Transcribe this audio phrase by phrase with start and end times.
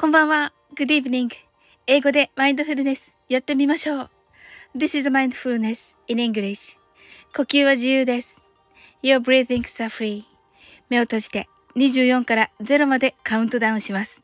[0.00, 0.52] こんばんは。
[0.76, 1.28] Good evening.
[1.88, 4.10] 英語でマインドフルネスやってみましょう。
[4.76, 6.78] This is mindfulness in English.
[7.34, 8.36] 呼吸は自由です。
[9.02, 10.22] Your breathings are free.
[10.88, 14.22] 目を閉じて24から0までカウントダウンします。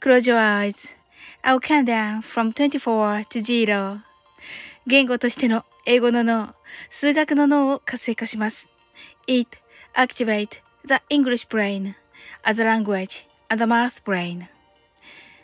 [0.00, 0.74] Close your eyes.
[1.44, 4.00] I'll count down from 24 to 0.
[4.88, 6.56] 言語としての英語の脳、
[6.90, 8.66] 数学の脳を活性化します。
[9.28, 9.58] It
[9.94, 11.94] activate the English brain
[12.42, 14.48] as a language and the math brain.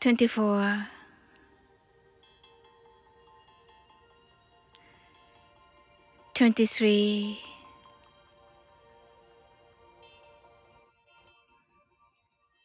[0.00, 0.86] 24
[6.34, 7.36] 23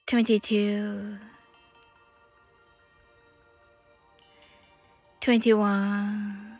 [0.06, 1.18] 22
[5.20, 6.60] 21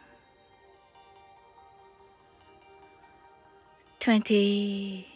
[4.00, 5.13] 20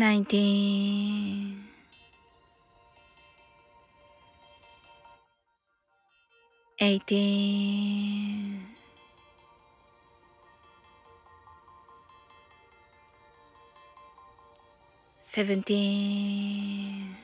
[0.00, 1.60] nineteen,
[6.80, 8.64] eighteen,
[15.20, 17.14] seventeen,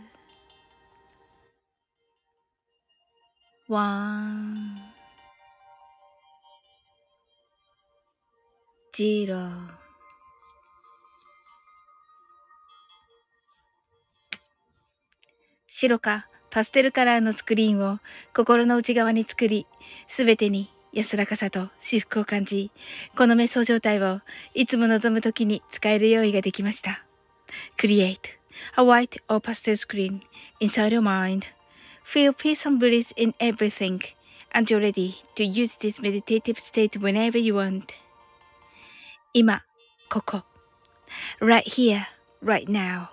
[3.71, 4.81] one,
[8.93, 9.49] zero.
[15.69, 17.99] 白かパステルカラーのスクリーンを
[18.35, 19.65] 心の内側に作り、
[20.09, 22.71] すべてに安らかさと至福を感じ、
[23.15, 24.19] この瞑想状態を
[24.53, 27.05] いつも望むときに使える用意ができました。
[27.77, 28.19] Create
[28.75, 30.19] a white or pastel screen
[30.59, 31.60] inside your mind.
[32.04, 34.00] Feel peace and bliss in everything,
[34.52, 37.92] and you're ready to use this meditative state whenever you want.
[39.32, 39.64] 今、
[40.08, 40.44] ここ。
[41.40, 42.06] right here,
[42.42, 43.08] right now.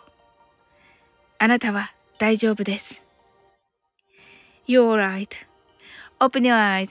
[1.40, 3.02] あなたは大丈夫です。
[4.68, 5.28] You're right.
[6.20, 6.90] Open your eyes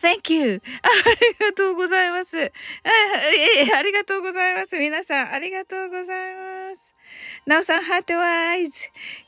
[0.00, 0.62] Thank you.
[0.82, 0.88] あ
[1.20, 2.36] りがとうございます。
[2.38, 2.48] あ
[3.66, 4.78] えありがとうございます。
[4.78, 6.83] 皆さん、ありがとうございます。
[7.45, 8.77] なおさん、ハートワイズ。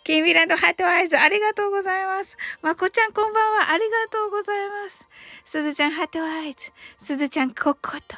[0.04, 1.18] キーミランド、ハートワイズ。
[1.18, 2.36] ありがとうございます。
[2.62, 3.72] まこちゃん、こんばんは。
[3.72, 5.06] ありがとうございます。
[5.46, 6.72] すずちゃん、ハートワイズ。
[6.98, 8.18] すずちゃん、ここと。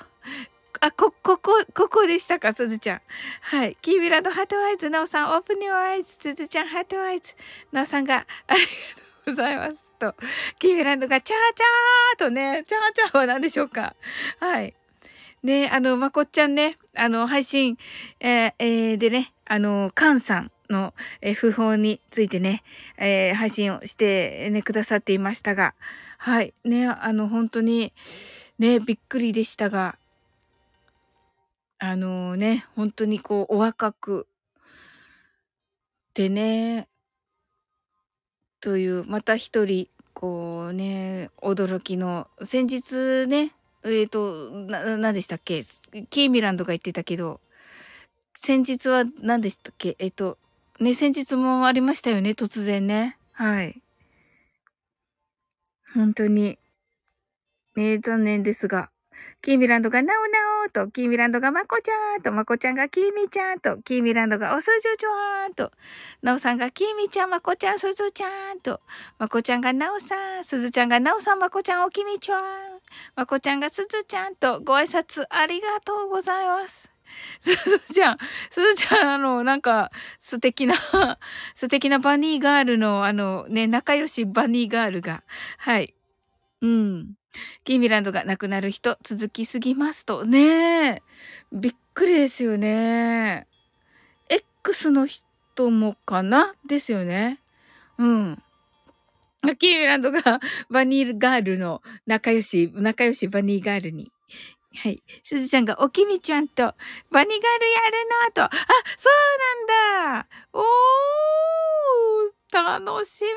[0.82, 3.02] あ、こ、ここ、ここでしたか、すずちゃん。
[3.42, 3.78] はい。
[3.82, 4.90] キーミランド、ハートワイズ。
[4.90, 6.14] なおさん、オープニューアイズ。
[6.14, 7.36] すずちゃん、ハートワイズ。
[7.72, 8.72] なおさんが、ありがと
[9.28, 9.94] うございます。
[10.00, 10.16] と、
[10.58, 13.96] キーミランドが、チャーチャーとね、チャーチャーは何でしょうか？
[14.40, 14.74] はい。
[15.44, 17.78] ね、あの、まこっちゃんね、あの、配信、
[18.20, 22.64] えー、えー、でね、あの、カンさんの、えー、訃報についてね、
[22.98, 25.76] えー、配信をしてね、くださっていましたが、
[26.18, 26.54] はい。
[26.66, 27.94] ね、あの、本当に、
[28.58, 29.98] ね、びっくりでしたが、
[31.78, 34.28] あのね、本当にこう、お若く、
[36.14, 36.90] でね、
[38.60, 43.54] という、また一人、こうね、驚きの、先日ね、
[43.84, 45.64] えっ、ー、と、な、何でしたっけ？
[46.10, 47.40] キーミランドが言ってたけど、
[48.36, 49.96] 先日は何でしたっけ？
[50.00, 50.38] えっ、ー、と、
[50.80, 53.18] ね、先日もありましたよね、突然ね。
[53.34, 53.81] はい。
[55.94, 56.58] 本当に。
[57.76, 58.92] ね、残念ですが。
[59.42, 60.30] キーミランドがなおな
[60.68, 65.72] おと、キーミランドがまこちゃんと、まこちゃんがキーミちゃんと、キーミランドがおすじゅちゃんと、
[66.22, 68.82] なおさんがキーミちゃん、まこちゃん、すずちゃんと、
[69.18, 72.42] まこちゃんがなおさん、すずちゃんがなおさん、まこちゃん、おきみちゃん、
[73.16, 76.90] まこちゃんがすずちゃんと、ご挨拶ありがとうございます。
[77.40, 78.18] すずちゃん、
[78.50, 79.90] すずちゃん、あの、なんか、
[80.20, 80.76] 素敵な
[81.56, 85.24] 素敵なバニーガールの、あの、ね、仲良しバニーガールが、
[85.60, 85.96] はい。
[86.62, 87.19] うん。
[87.64, 90.26] キーミランドが亡くなる人続きすぎますと。
[90.26, 91.04] ね。
[91.52, 93.48] びっくりですよね。
[94.30, 96.54] X の人もかな？
[96.68, 97.40] ですよね。
[97.98, 98.42] うん。
[99.58, 100.40] キーミランドが
[100.70, 104.12] バニーガールの仲良し、仲良しバニーガールに。
[104.76, 105.02] はい。
[105.24, 107.31] すずちゃんがおきみちゃんとバニーガールやる
[108.26, 108.44] なと。
[108.44, 108.50] あ、
[108.98, 109.14] そう
[110.08, 110.28] なんだ。
[110.54, 110.64] おー、
[112.86, 113.36] 楽しみだ。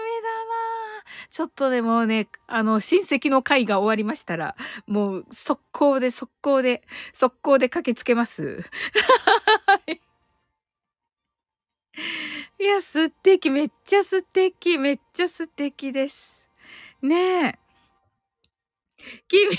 [1.31, 4.57] ちょっとでもね、あの、親戚の会が終わりましたら、
[4.87, 6.83] もう、速攻で、速攻で、
[7.13, 8.63] 速攻で駆けつけます。
[12.59, 16.49] いや、素敵、めっちゃ素敵、めっちゃ素敵です。
[17.03, 17.59] ねえ。
[19.29, 19.57] 君、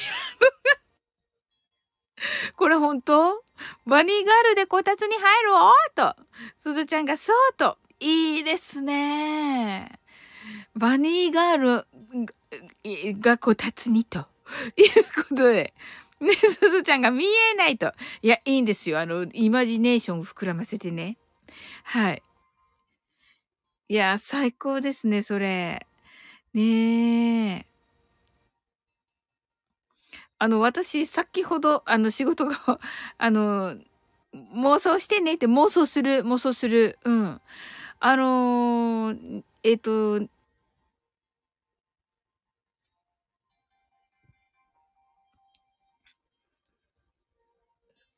[2.56, 3.44] これ本当？
[3.86, 6.16] バニーガールでこたつに入ろうと、
[6.58, 10.00] すずちゃんがそうと、いいですね。
[10.76, 14.26] バニーガールがこたつにという
[15.30, 15.74] ことで、
[16.20, 17.94] ね、 すずちゃんが見えないと。
[18.22, 19.00] いや、いいんですよ。
[19.00, 21.18] あの、イマジネーション膨らませてね。
[21.84, 22.24] はい。
[23.90, 25.86] いや、最高ですね、それ。
[26.54, 27.66] ねえ。
[30.40, 32.56] あの、私、先ほど、あの、仕事が、
[33.18, 33.76] あの、
[34.34, 36.98] 妄想してねって妄想する、妄想する。
[37.04, 37.42] うん。
[38.00, 40.28] あのー、えっ、ー、と、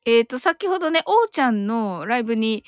[0.06, 2.64] えっ、ー、と、先ほどね、おーちゃんのライブに、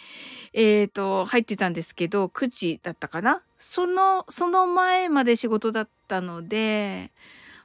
[0.52, 3.42] えっ、ー、と、入ってたんですけど、9時だったかな？
[3.58, 7.12] その、その前まで仕事だったので、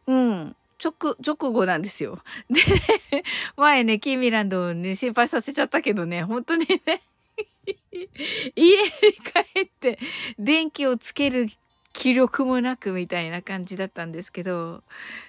[0.05, 0.55] うん。
[0.83, 2.19] 直、直後なんですよ。
[2.49, 2.61] で、
[3.57, 7.01] 前ね、キーミランドをね、心配させちゃったけどね、本当にね
[8.55, 8.89] 家に
[9.53, 9.97] 帰って
[10.37, 11.47] 電気をつける
[11.93, 14.83] 気力もなくみたいな感じだったんですけど、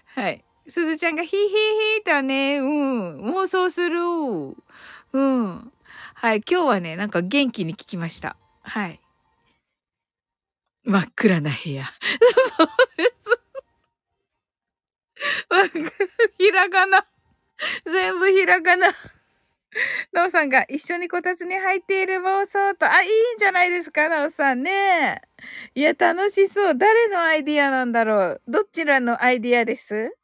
[0.06, 0.44] はい。
[0.66, 2.58] すずちゃんがヒーヒーヒーだね。
[2.58, 3.20] うん。
[3.20, 4.00] 妄想する。
[4.00, 5.72] うん。
[6.14, 6.42] はい。
[6.48, 8.36] 今日はね、なんか元気に聞きました。
[8.62, 8.98] はい。
[10.84, 11.84] 真っ暗な部屋。
[12.56, 13.40] そうです。
[16.38, 17.06] ひらがな。
[17.84, 18.88] 全部ひらがな。
[20.12, 25.20] なおさんが一緒にこたつに入っている妄想と、あ、いいんじゃないですか、なおさんね。
[25.74, 26.78] いや、楽しそう。
[26.78, 28.42] 誰のアイディアなんだろう。
[28.46, 30.16] どちらのアイディアです？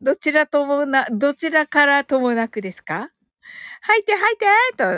[0.00, 3.10] どちらともな、どちらからともなくですか？
[3.82, 4.46] 入って入って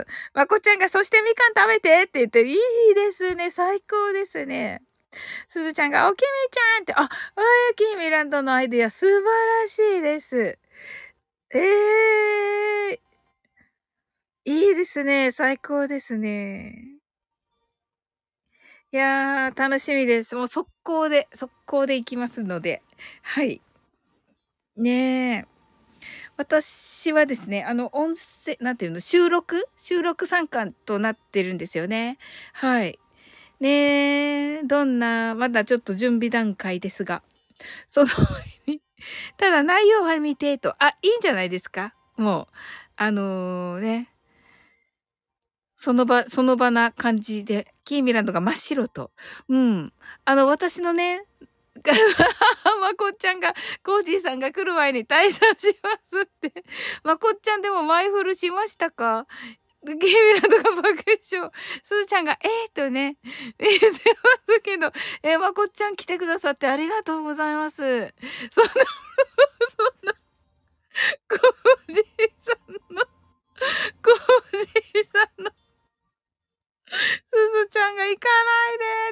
[0.04, 2.56] と、まこちゃんが、そしてみかん食べてって言って、いい
[2.94, 3.50] ですね。
[3.50, 4.82] 最高ですね。
[5.48, 7.08] すずちゃんが、おきみちゃんって、あ、あ
[7.74, 9.22] きみランドのアイディア素晴
[9.62, 10.58] らしいです。
[11.54, 11.58] え
[12.92, 15.32] えー、いいですね。
[15.32, 16.74] 最高ですね。
[18.92, 20.36] いやー、楽しみです。
[20.36, 22.82] もう速攻で、速攻で行きますので。
[23.22, 23.60] はい。
[24.76, 25.46] ねえ。
[26.36, 29.66] 私はですね、あの、音声、なんていうの、収録？
[29.76, 32.18] 収録参加となってるんですよね。
[32.54, 32.98] はい。
[33.60, 37.22] ねえ、どんな、まだちょっと準備段階ですが、
[37.86, 38.08] その
[39.38, 40.74] ただ内容は見てと。
[40.84, 41.94] あ、いいんじゃないですか？
[42.16, 42.48] もう、
[42.96, 44.10] あのー、ね。
[45.76, 49.10] その場、その場な感じで、キーミランドが真っ白と。
[49.48, 49.92] うん。
[50.24, 51.22] あの、私のね、
[52.80, 53.54] まこっちゃんが、
[53.84, 56.64] コージーさんが来る前に退散しますって。
[57.04, 59.26] まこっちゃんでも前振るしましたか？
[59.84, 61.50] ゲーミランドが爆笑。
[61.82, 63.16] すずちゃんが、えー、とね、
[63.58, 64.92] 言ってますけど、
[65.22, 67.76] えー、まこっちゃん来てくださってありがとうございます。
[67.76, 68.10] そんな、
[68.50, 70.12] そんな、
[71.28, 72.04] コージー
[72.40, 73.02] さんの、
[74.02, 75.50] コージーさんの、
[77.32, 78.28] すずちゃんが行か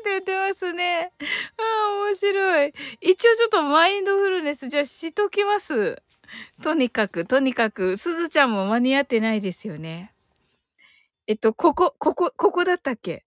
[0.03, 1.13] ないでって言ってますね。
[1.21, 2.75] ああ、面白い。
[3.01, 6.03] 一応ちょっとマインドフルネスじゃあしときます。
[6.63, 10.13] とにかく、とにかく、すずちゃんも間に合ってないですよね。
[11.27, 13.25] えっと、ここ、ここ、ここだったっけ？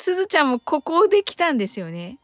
[0.00, 2.18] すずちゃんもここで来たんですよね。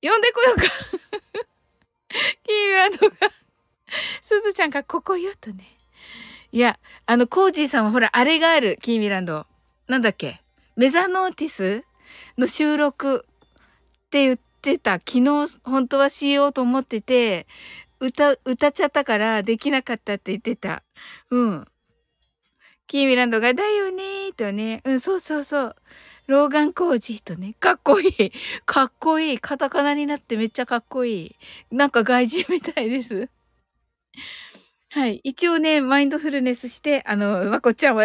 [0.00, 3.16] 呼んでこようかキーランドが
[4.22, 5.64] すずちゃんがここよとね。
[6.52, 9.44] いや、あの、コージーさんはほら、あれがある、キーミランド。
[9.88, 10.40] なんだっけ？
[10.76, 11.84] メザノーティス
[12.36, 14.94] の収録って言ってた。
[14.94, 17.46] 昨日本当はしようと思ってて、
[18.00, 20.82] 歌、歌っちゃったからできなかったって言ってた。
[21.30, 21.66] うん。
[22.86, 24.82] キーミランドが、だよねーとね。
[24.84, 25.76] うん、そうそうそう。
[26.26, 27.54] ローガンコージーとね。
[27.58, 28.32] かっこいい。
[28.64, 29.38] かっこいい。
[29.38, 31.36] カタカナになってめっちゃかっこいい。
[31.70, 33.28] なんか外人みたいです。
[34.90, 35.20] はい。
[35.22, 38.04] 一応ね、マインドフルネスして、あの、まこっちゃんは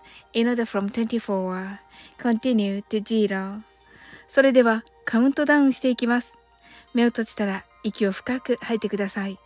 [0.33, 1.79] in order from 24
[2.17, 3.61] continue to zero
[4.27, 6.37] それではカウントダウンしていきます
[6.93, 9.37] 目を閉じたら息を深く吐いてください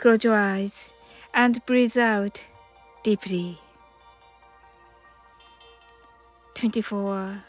[0.00, 0.90] Close your eyes
[1.32, 2.40] and breathe out
[3.04, 3.56] deeply
[6.54, 7.40] 24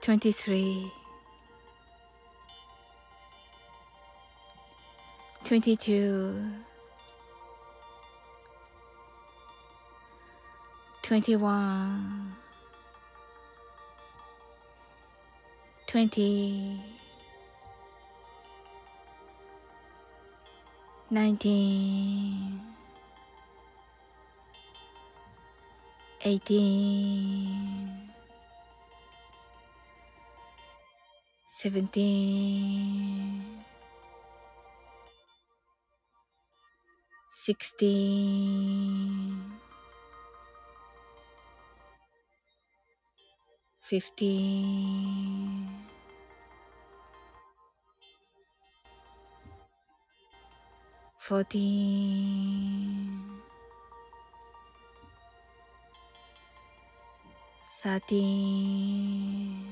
[0.00, 0.92] 23
[5.44, 6.71] 22
[11.02, 12.36] 21
[15.86, 16.80] 20
[21.10, 22.60] 19
[26.24, 28.12] 18
[31.44, 33.42] 17
[37.32, 39.61] 16
[43.92, 45.68] fifteen,
[51.18, 52.40] fourteen,
[57.82, 59.66] thirteen,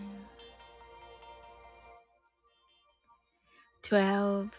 [3.83, 4.51] twelve,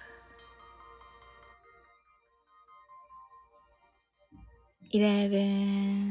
[4.92, 6.11] eleven.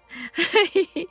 [0.33, 1.09] はい。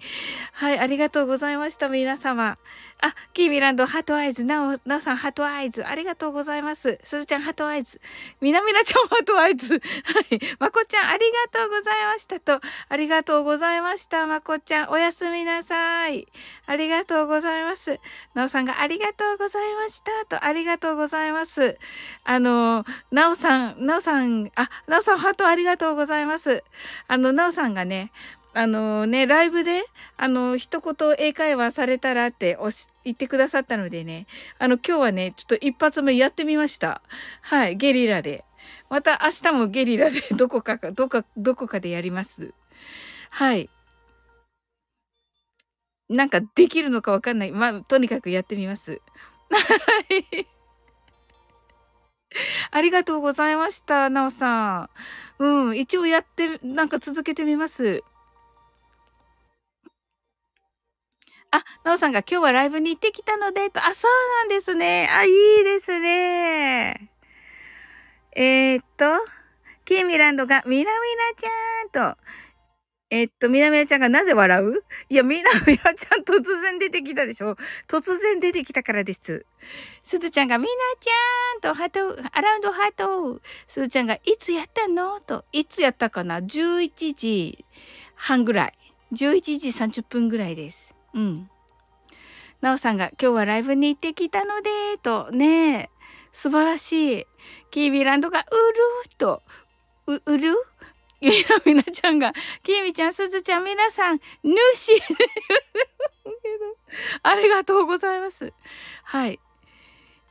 [0.53, 2.59] はい、ありがとうございました、皆様。
[3.03, 4.45] あ、キーミランド、 heart eyes。
[4.45, 5.87] なお、なおさん、 heart eyes。
[5.87, 6.99] ありがとうございます。
[7.03, 8.01] すずちゃん、 heart eyes。
[8.41, 9.75] みなみなちゃん、 heart eyes。
[9.75, 10.39] はい。
[10.59, 12.61] まこちゃん、ありがとうございましたと。
[12.89, 14.27] ありがとうございました。
[14.27, 16.29] まこちゃん、おやすみなさい。
[16.67, 17.99] ありがとうございます。
[18.35, 20.39] なおさんが、ありがとうございました。
[20.39, 21.79] と、ありがとうございます。
[22.25, 26.63] あの、なおさん、なおさん、あ、なおさん、ハートありがとうございます。
[27.09, 28.13] あの、なおさんがね、
[28.53, 29.85] あのね、ライブで、
[30.17, 34.27] あの、一言英会話されたらっておし言ってくださったのでね、
[34.59, 37.01] あの、今日はね、ちょっと一発目やってみました。
[37.43, 38.45] はい、ゲリラで。
[38.89, 42.53] また明日もゲリラで どこかか、どこか、どこかでやります。
[43.31, 43.71] はい。
[46.09, 47.53] なんかできるのかわかんない。
[47.53, 49.01] まあ、とにかくやってみます。
[49.51, 49.59] は
[50.41, 50.47] い。
[52.73, 54.91] ありがとうございました、なおさ
[55.39, 55.45] ん。
[55.45, 58.03] うん、一応やって、なんか続けてみます。
[61.53, 64.11] あ、なおさんが今日はライブに行ってきたので、と、あ、そう
[64.43, 65.09] なんですね。
[65.11, 67.11] あ、いいですね。
[68.37, 69.05] えー、っと、
[69.85, 72.19] キーミランドが、みなみなちゃんと、
[73.11, 74.85] えっと、みなみなちゃんがなぜ笑う？
[75.09, 77.57] いや、みなみなちゃん突然出てきたでしょ
[77.89, 79.45] 突然出てきたからです。
[80.05, 83.41] すずちゃんがみなちゃんと、ハト、アラウンドハート。
[83.67, 85.19] すずちゃんがいつやったの？
[85.19, 87.65] と、いつやったかな ?11 時
[88.15, 88.75] 半ぐらい。
[89.13, 90.90] 11時30分ぐらいです。
[91.15, 91.51] うん。
[92.61, 94.71] なおさんが今日はライブに行ってきたので、
[95.03, 95.91] とね、
[96.33, 97.27] 素晴らしい。
[97.71, 99.43] キービーランドがうるーと、
[100.07, 100.55] う、うる？
[101.21, 101.35] みな
[101.67, 104.93] みなちゃんが、きーみちゃん、すずちゃん、みなさん、ぬし
[107.23, 108.53] ありがとうございます。
[109.05, 109.39] はい。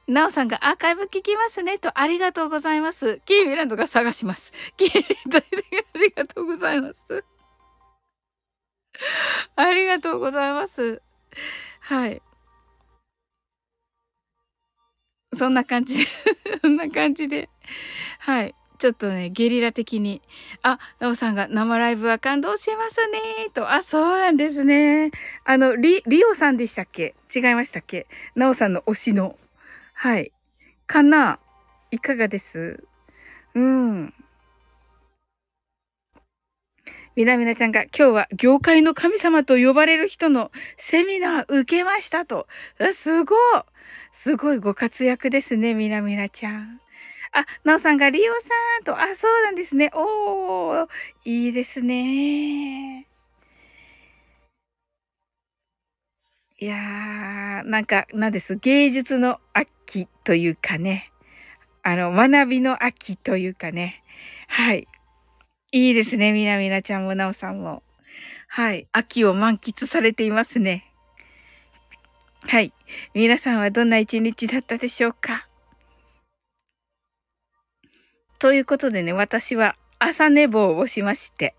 [0.08, 3.20] なおさんがアーカイブ聞きますねと、ありがとうございます。
[3.26, 4.52] キーミランドが探します。
[4.78, 5.44] キーミランド、あ
[6.00, 7.24] りがとうございます。
[9.56, 11.02] ありがとうございます。
[11.82, 12.22] はい。
[15.34, 16.06] そんな感じで。
[16.62, 17.50] そんな感じで。
[18.20, 18.56] はい。
[18.80, 20.22] ちょっとね、ゲリラ的に。
[20.64, 23.50] あ、なおさんが生ライブは感動しますね。
[23.54, 23.72] と。
[23.72, 25.12] あ、そうなんですね。
[25.44, 27.16] あの、リ、リオさんでしたっけ？
[27.34, 28.08] 違いましたっけ？
[28.36, 29.38] なおさんの推しの。
[29.94, 30.32] はい。
[30.88, 31.40] かな？
[31.92, 32.84] いかがです？
[33.54, 34.14] うん。
[37.20, 42.48] みなみなちゃんが今日は業界の神様と呼ばれる人のセミナー受けましたと。
[42.94, 43.38] すごい
[44.14, 46.80] すごいご活躍ですね、みなみなちゃん。
[47.34, 48.40] あ、なおさんがリオさ
[48.80, 49.92] んと、あ、そうなんですね。
[49.94, 50.88] おー、
[51.26, 53.06] いいですね。
[56.62, 58.56] いやー、なんか、なんです。
[58.56, 61.12] 芸術の秋というかね。
[61.84, 64.04] あの、学びの秋というかね。
[64.48, 64.88] はい。
[65.72, 66.34] いいですね。
[66.34, 67.84] みなみなちゃんもなおさんも。
[68.48, 68.88] はい。
[68.92, 70.92] 秋を満喫されていますね。
[72.42, 72.74] はい。
[73.14, 75.48] 皆さんはどんな一日だったでしょうか？
[78.40, 81.54] ということでね、私は朝寝坊をしまして、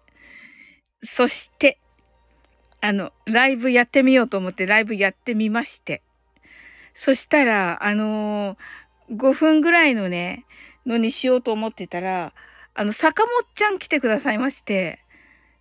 [1.05, 1.79] そして、
[2.81, 6.03] あの、ライブやってみようと思ってライブやってみまして、
[6.95, 10.47] そしたら、あのー、5分ぐらいのね、
[10.87, 12.33] のにしようと思ってたら、
[12.75, 15.01] あの、坂本ちゃん来てくださいまして、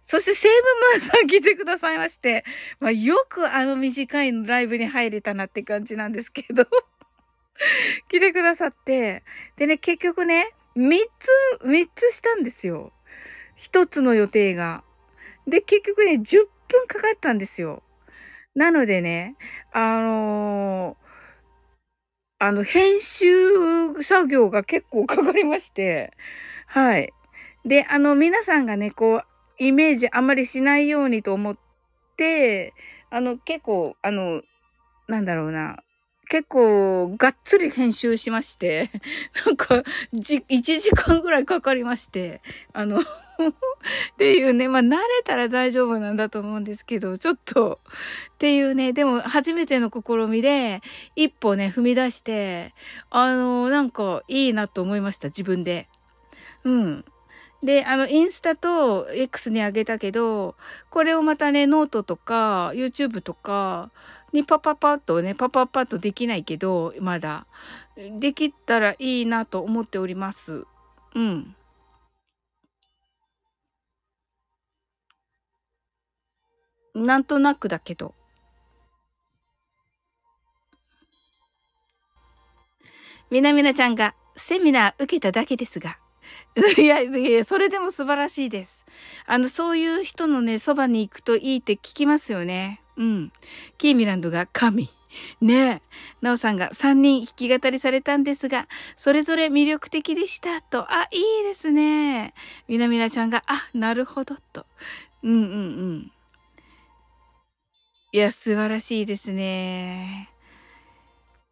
[0.10, 2.44] そしてセーブムーンさん来てくださいまして、
[2.80, 6.66] まあ、よくあの短いライブに入れたなって感じなんですけど
[8.10, 9.24] 来てくださって、
[9.58, 12.92] でね、結局ね、三つ、三つしたんですよ。
[13.56, 14.84] 一つの予定が。
[15.46, 17.84] で、結局ね、10分かかったんですよ。
[18.56, 19.36] なのでね、
[19.72, 26.14] あのー、あの、編集作業が結構かかりまして、
[26.70, 27.12] はい。
[27.66, 29.24] で、あの、皆さんがね、こう、
[29.58, 31.58] イメージあんまりしないようにと思っ
[32.16, 32.76] て、
[33.10, 34.44] あの、結構、あの、
[35.08, 35.80] なんだろうな、
[36.30, 38.92] 結構がっつり編集しまして、
[39.48, 42.40] なんか、じ、1時間ぐらいかかりまして、
[42.72, 43.04] あの っ
[44.18, 47.80] ていうね、まあ慣れたら大丈夫なんだと思うんですけど、ちょっと、
[48.36, 50.82] っていうね、でも初めての試みで、
[51.16, 52.76] 一歩ね、踏み出して、
[53.10, 55.89] あの、なんかいいなと思いました、自分で。
[56.64, 57.06] うん。
[57.62, 60.56] で、あの、インスタと X にあげたけど、
[60.90, 63.92] これをまたね、ノートとか、YouTube とか、
[64.32, 67.46] にパパパッとね、パパパッとできないけど、まだ。
[68.20, 70.66] できたらいいなと思っております。
[71.16, 71.56] うん。
[76.96, 78.14] なんとなくだけど。
[83.30, 86.00] みなみなちゃんがセミナー受けただけですが、
[86.78, 88.86] いや、いや、それでも素晴らしいです。
[89.26, 92.82] あの、そういう人のね、そばに行くといいって聞きますよね。
[92.98, 93.32] うん。
[93.78, 94.90] キーミランドが神。
[95.42, 95.82] ねえ。
[96.22, 100.62] なおさんが3人弾き語りされたんですが、それぞれ魅力的でした。
[100.62, 100.92] と。
[100.92, 102.34] あ、いいですね。
[102.68, 104.36] みなみなちゃんが、あ、なるほど。
[104.54, 104.66] と。
[105.24, 105.46] うんうんう
[105.94, 106.12] ん。
[108.12, 110.30] いや、素晴らしいですね。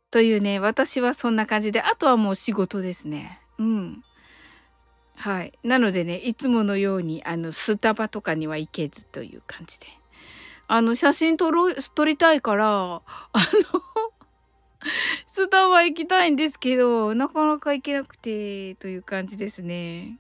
[0.10, 3.40] というね、私はそんな感じで、あとはもう仕事ですね。
[3.58, 4.04] うん。
[5.18, 5.54] はい。
[5.64, 9.88] なのでね、いつものように、あの、スタバとかには行けずという感じで。
[10.68, 13.02] あの、写真撮ろ、撮りたいから、あ
[13.34, 13.42] の
[15.26, 20.20] スタバ行きたいんですけど、なかなか行けなくて、という感じですね。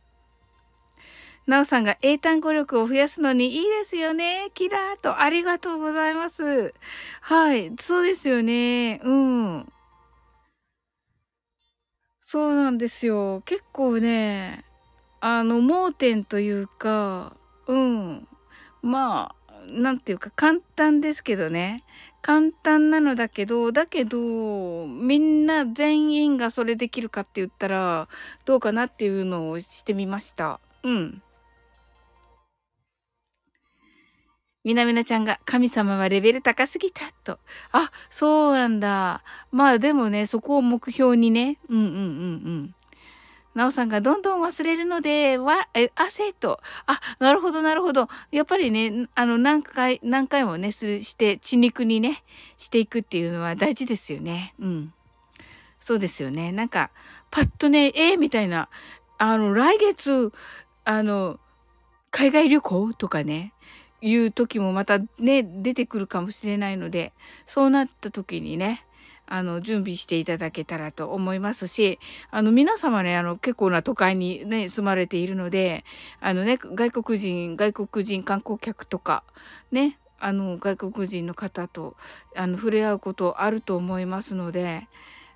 [1.45, 4.49] なおさんが英単語力を増やすのにいいですよね。
[4.55, 6.73] キラーとありがとうございます。
[7.21, 7.71] はい。
[7.79, 8.99] そうですよね。
[9.03, 9.71] うん。
[12.19, 13.41] そうなんですよ。
[13.45, 14.65] 結構ね、
[15.19, 17.33] あの、盲点というか、
[17.67, 18.27] うん。
[18.81, 21.83] まあ、なんていうか簡単ですけどね。
[22.21, 28.07] 簡単なのだけど、だけど、みんな全員がそれできるかって言ったら、
[28.45, 30.59] どうかなっていうのをしてみました。
[30.83, 31.21] うん。
[34.63, 37.39] みなみなちゃんが神様はレベル高すぎたと。
[37.71, 39.23] あ、そうなんだ。
[39.49, 41.57] まあでもね、そこを目標にね。
[41.69, 42.75] うんうんうんうん。
[43.57, 46.61] なおさんがどんどん忘れるので、は、え、汗と。
[46.85, 48.07] あ、なるほどなるほど。
[48.29, 52.23] やっぱりね、あの、何回、何回もね、する、して、血肉にね、
[52.57, 54.53] していくっていうのは大事ですよね。
[54.59, 54.93] うん。
[55.79, 56.51] そうですよね。
[56.51, 56.91] なんか、
[57.31, 58.69] パッとね、えー、みたいな、
[59.17, 60.31] あの、来月、
[60.83, 61.39] あの、
[62.11, 63.53] 海外旅行とかね、
[64.01, 67.11] いう時もまたね、出てくるかもしれないので、
[67.47, 68.85] そうなった時にね、
[69.27, 71.99] あの、準備していただけたらと思いますし、
[72.31, 75.83] あの、皆様ね、あの、結構な都会にね、住まれているので、
[76.21, 79.23] あのね、外国人、外国人観光客とか、
[79.71, 81.95] ね、あの、外国人の方と、
[82.35, 84.87] あの、触れ合うことあると思いますので、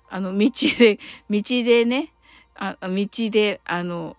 [0.08, 0.98] あの、道で、
[1.30, 2.12] 道でね、
[2.54, 4.16] あ道で、あの、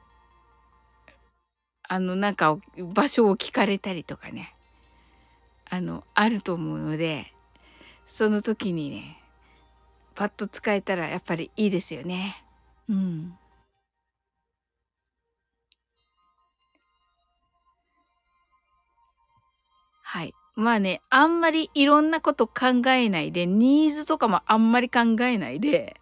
[1.87, 4.55] あの、なんか、場所を聞かれたりとかね、
[5.69, 7.33] あの、あると思うので、
[8.05, 9.22] その時にね、
[10.15, 12.43] パッと使えたらやっぱりいいですよね。
[12.89, 13.37] うん。
[20.01, 20.33] はい。
[20.55, 25.99] まあね、あんまりいろんなこと考えないで、ニーズとかもあんまり考えないで、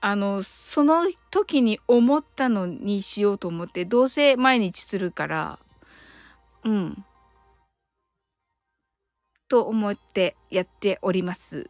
[0.00, 5.58] あの、その時に思ったのにしようと思って、どうせ毎日するから、
[6.64, 7.04] うん。
[9.48, 11.68] と思ってやっております。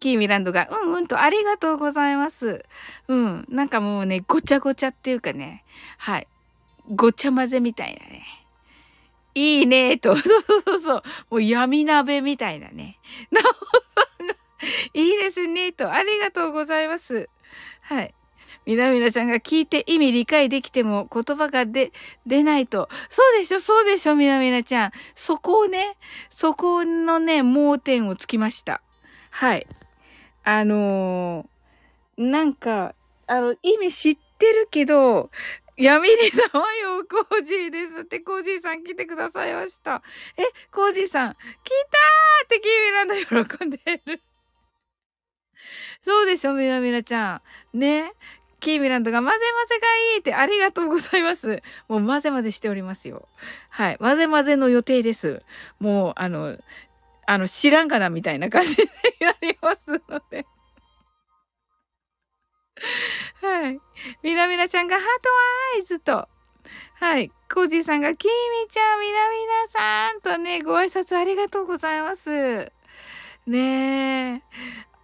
[0.00, 2.64] キーミランドが、うんうんとありがとうございます。
[3.06, 3.46] うん。
[3.48, 5.64] なんかもうね、ごちゃごちゃっていうかね、
[5.98, 6.26] はい。
[6.92, 8.24] ごちゃ混ぜみたいなね。
[9.34, 10.16] いいねと。
[10.18, 11.02] そうそうそう。
[11.30, 12.98] もう闇鍋みたいなね。
[13.30, 14.34] なおさんが、
[14.94, 15.92] いいですねと。
[15.92, 17.28] ありがとうございます。
[17.82, 18.14] はい。
[18.66, 21.92] みなみなちゃんが聞いて意味理解できても言葉が出、
[22.26, 22.88] 出ないと。
[23.08, 24.92] そうでしょ、そうでしょ、みなみなちゃん。
[25.14, 25.96] そこをね、
[26.28, 28.82] そこのね、盲点をつきました。
[29.30, 29.66] はい。
[30.44, 32.94] あのー、なんか、
[33.26, 35.30] あの、意味知ってるけど、
[35.76, 40.02] 闇にさまようコージーですって、コージーさん来てくださいました。
[40.36, 44.22] え、コージーさん、来たーってキーミランド喜んでる。
[46.02, 47.42] そうでしょ、みなみなちゃ
[47.74, 47.78] ん。
[47.78, 48.12] ね。
[48.60, 51.62] キーミランドが混ぜ混ぜがいいってありがとうございます。
[51.88, 53.26] もう混ぜ混ぜしておりますよ。
[53.70, 53.96] はい。
[53.96, 55.42] 混ぜ混ぜの予定です。
[55.78, 56.58] もう、あの、
[57.32, 58.88] あの、知らんかなみたいな感じに
[59.20, 60.44] なりますので。
[63.40, 63.78] はい。
[64.24, 65.28] みなみなちゃんがハート
[65.76, 66.28] アイズと、
[66.94, 67.30] はい。
[67.54, 68.30] コージーさんが、きみ
[68.68, 72.72] ちゃん、みなみなさんとね、ご挨拶ありがとうございます。
[73.46, 74.42] ねえ。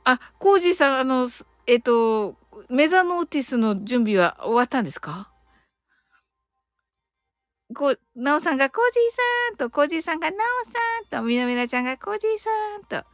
[0.03, 1.29] あ、コージーさん、あの、
[1.69, 2.35] えっと、
[2.69, 5.31] メザノーティスの準備は終わったんですか？
[7.75, 13.07] こ、なおさんがコージーさんと、コージーさんがなおさんと、みなみなちゃんがコージーさんと、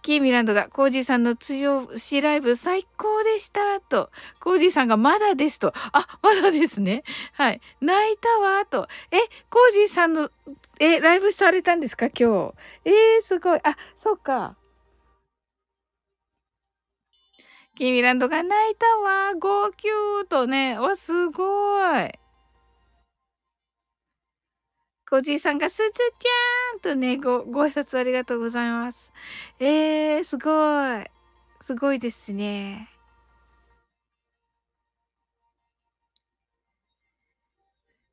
[0.00, 7.02] キーミランドがコージーさんの強しライブ最高でしたと、コージーさんがまだですと、あ、まだですね。
[7.32, 7.60] はい。
[7.80, 9.18] 泣いたわと、え、
[9.50, 10.30] コージーさんの、
[10.78, 12.06] え、ライブされたんですか？
[12.06, 12.54] 今日。
[12.84, 13.60] えー、すごい。
[13.64, 14.56] あ、そうか。
[17.74, 19.34] キーミランドが泣いたわ。
[19.34, 19.88] 号泣
[20.28, 20.78] とね。
[20.78, 22.12] わ、すごい。
[25.08, 29.10] コジーさんがすずちゃんとね、ご、ご挨拶ありがとうございます。
[29.58, 30.50] えー、すご
[31.00, 31.06] い。
[31.62, 32.90] すごいですね。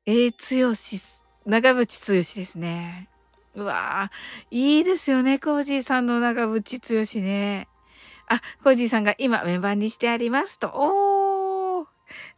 [0.06, 0.98] えー、つよし、
[1.44, 3.10] 長渕つよしですね。
[3.54, 7.68] うわぁ、いいですよね、コージーさんの長渕つよしね。
[8.26, 10.68] あ、コージーさんが今メンバーにしてありますと。
[10.68, 11.86] おー、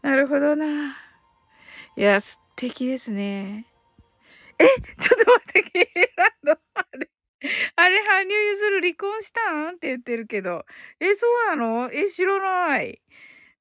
[0.02, 0.96] なるほどな。
[1.96, 3.67] いや、素敵ですね。
[4.60, 4.66] え
[4.98, 5.84] ちょっと待って、キー
[6.16, 7.10] ランド、あれ。
[7.76, 9.76] あれ、羽生結弦離婚したん？
[9.76, 10.64] って言ってるけど。
[11.00, 11.90] え、そうなの？
[11.92, 13.00] え、知らない。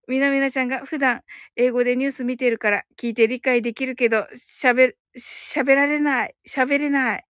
[0.08, 1.22] みなみなちゃんが普段
[1.58, 6.36] 英語でニュース見てるから聞いて理解できるけど、喋、喋られない。
[6.48, 7.26] 喋れない。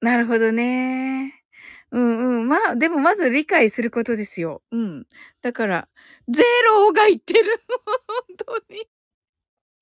[0.00, 1.32] なるほどね。
[1.92, 2.48] うんうん。
[2.48, 4.62] まあ、でもまず理解することですよ。
[4.72, 5.06] うん。
[5.42, 5.88] だから、
[6.28, 7.62] ゼロが言ってる。
[8.08, 8.36] 本
[8.68, 8.88] 当に。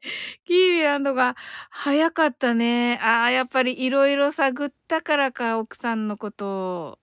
[0.47, 1.37] キービランドが
[1.71, 2.99] 早かったね。
[3.03, 6.99] ああ、やっぱりいろいろ探ったからか、奥さんのこと。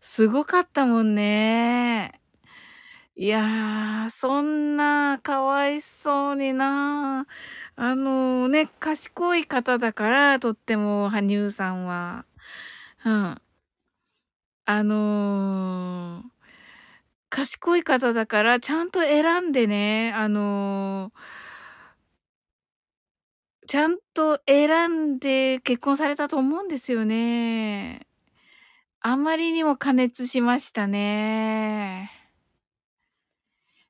[0.00, 2.20] すごかったもんね。
[3.14, 7.26] いやー、そんな、かわいそうにな。
[7.76, 12.24] あのね、賢い方だから、とっても、羽生さんは。
[13.04, 13.40] うん。
[14.64, 16.24] あのー、
[17.30, 21.41] 賢い方だから、ちゃんと選んでね、あのー、
[23.72, 28.06] ちゃんと選んで結婚されたと思うんですよね。
[29.00, 32.10] あまりにも加熱しましたね。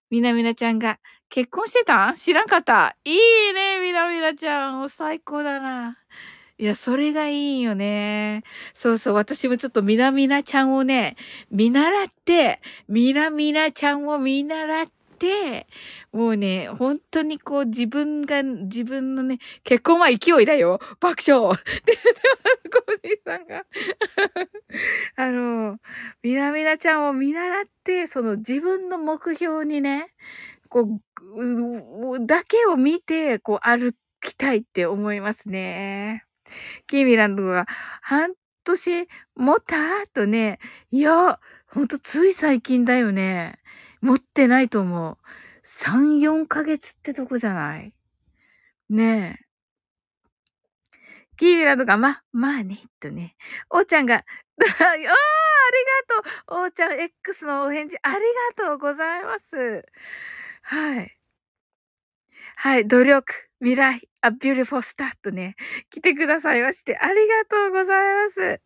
[0.09, 2.13] みなみなちゃんが、結婚してた？
[2.15, 2.97] 知らんかった。
[3.05, 3.17] いい
[3.55, 4.89] ね、みなみなちゃん。
[4.89, 5.99] 最高だな。
[6.59, 8.45] いや、それがいいよね。
[8.75, 11.17] そうそう、私もちょっとみなみなちゃんをね、
[11.51, 14.87] 見習って、みなみなちゃんを見習っ
[15.23, 15.69] て、
[16.13, 23.65] もうね、本当にこう自分が、自分のね、結婚は勢いだよ爆笑って言ってます、コージーさんが。
[25.17, 25.79] あの、
[26.23, 30.09] みなみなちゃんを見習って、その自分の目標にね、
[30.69, 30.89] こ
[31.37, 36.25] う、だけを見て、こう歩きたいって思いますね。
[36.89, 37.67] キーミランドが
[38.03, 38.33] 半
[38.65, 40.59] 年持ったとね、
[40.91, 43.59] いや、ほんとつい最近だよね。
[44.03, 45.17] 持ってないと思う。
[45.63, 47.95] 3、4ヶ月ってとこじゃない？
[48.91, 49.45] ねえ。
[51.39, 53.37] キービラとか、ま、まあね、とね。
[53.71, 55.13] おーちゃんが、 ああ、ありが
[56.49, 56.63] とう。
[56.65, 58.17] おーちゃん X のお返事、あり
[58.57, 59.85] がとうございます。
[60.63, 61.17] はい。
[62.57, 63.25] はい、努力、
[63.63, 65.55] 未来、a beautiful start ね、
[65.89, 68.61] 来てくださいまして、ありがとうございます。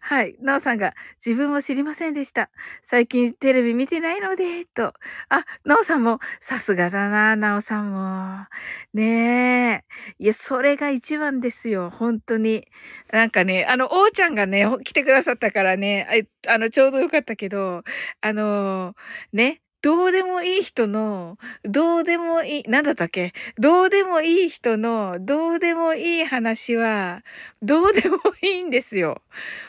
[0.00, 0.36] はい。
[0.40, 2.50] なおさんが、自分も知りませんでした。
[2.82, 4.94] 最近テレビ見てないので、と。
[5.28, 8.46] あ、なおさんも、さすがだな、なおさんも。
[8.94, 9.84] ねえ。
[10.18, 11.90] いや、それが一番ですよ。
[11.90, 12.66] 本当に。
[13.12, 17.82] なんかね、あの、おーちゃんがね、来てくださったからね、あの、ちょうどよかったけど、
[18.22, 18.96] あのー、
[19.34, 23.32] ね、どうでもいい人の、どうでもいい、なんだったっけ？
[23.58, 27.22] どうでもいい人の、どうでもいい話は、
[27.62, 29.22] どうでもいいんですよ。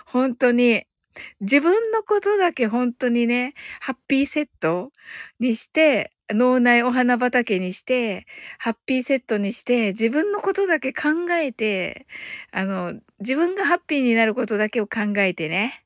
[0.07, 0.85] 本当に。
[1.41, 4.91] 自分のことだけ本当にね、ハッピーセット
[5.39, 8.25] にして、脳内お花畑にして、
[8.59, 12.07] ハッピーセットにして、自分のことだけ考えて、
[12.51, 15.83] あの、自分がハッピーになることだけを考えてね。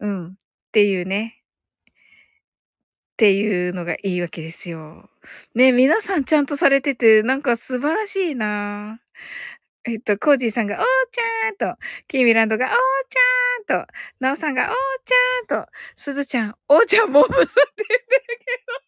[0.00, 0.26] うん。
[0.28, 0.32] っ
[0.72, 1.43] ていうね。
[3.14, 5.08] っていうのがいいわけですよ。
[5.54, 9.00] ね、皆さんちゃんとされてて、なんか素晴らしいな
[9.84, 14.68] えっと、コージーさんが、おーちゃんと、キーミランドが、おーちゃんと、ナオさんが、おー
[15.46, 18.83] ちゃんと、すずちゃん、おーちゃんモームスって言ってるけど。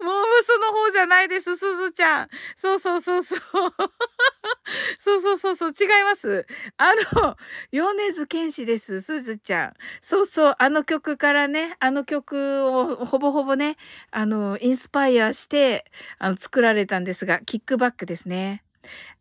[0.00, 2.28] モームスの方じゃないです、すずちゃん。
[2.56, 3.40] そうそうそうそう。
[5.00, 6.46] そうそうそうそう、違います。
[6.76, 7.36] あの、
[7.72, 9.74] 米津玄師です、すずちゃん。
[10.02, 13.76] そうそう、あの曲からね、あの曲をほぼほぼね、
[14.10, 15.84] あの、インスパイアして、
[16.18, 18.62] あの、作られたんですが、キックバックですね。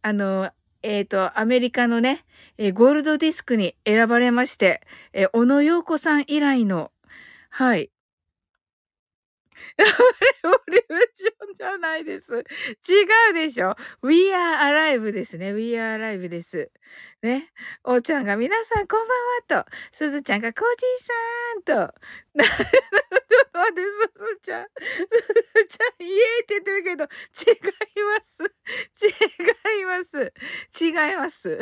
[0.02, 0.52] あの、
[0.84, 2.26] えっ、ー、と、アメリカのね、
[2.58, 4.82] えー、ゴールドディスクに選ばれまして、
[5.14, 6.92] えー、小野洋子さん以来の、
[7.50, 7.90] はい、
[9.78, 9.86] レ
[10.44, 12.34] ボリューションじゃないです。
[12.34, 12.39] 違
[13.32, 15.54] うでしょ ?We are alive ですね。
[15.54, 16.72] We are alive です。
[17.22, 17.52] ね。
[17.84, 19.72] おーちゃんが皆さんこんばんはと。
[19.91, 20.63] すずちゃんがコー
[21.63, 21.94] ジーさんと。
[22.36, 24.65] ちょっと待って、すずちゃん。
[24.65, 24.70] す
[25.56, 27.10] ずちゃん、イエーって言ってるけど、違い
[28.04, 28.44] ます。
[29.06, 30.34] 違います。
[30.84, 31.60] 違います。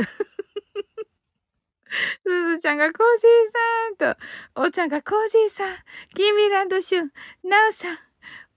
[2.26, 5.76] すずちゃんがコージーさんと、おーちゃんがコージーさん、
[6.16, 7.12] キーミランドシュン、
[7.44, 7.98] ナウさん、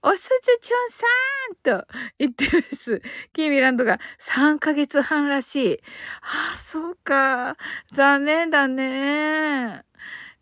[0.03, 0.29] おすず
[0.61, 1.05] ちゅんさ
[1.75, 1.87] んと
[2.19, 3.01] 言ってます。
[3.33, 5.79] キーミランドが3ヶ月半らしい。
[6.21, 7.57] ああ、そうか。
[7.91, 9.83] 残念だね。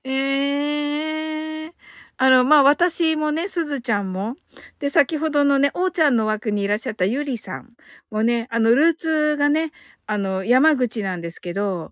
[0.03, 1.71] ええー、
[2.17, 4.36] あの、まあ、私もね、すずちゃんも、
[4.79, 7.69] で、先ほどのね、おーちゃんの枠にいらっしゃったゆりさん
[8.12, 9.71] もね、あの、ルーツがね、
[10.05, 11.91] あの、山口なんですけど、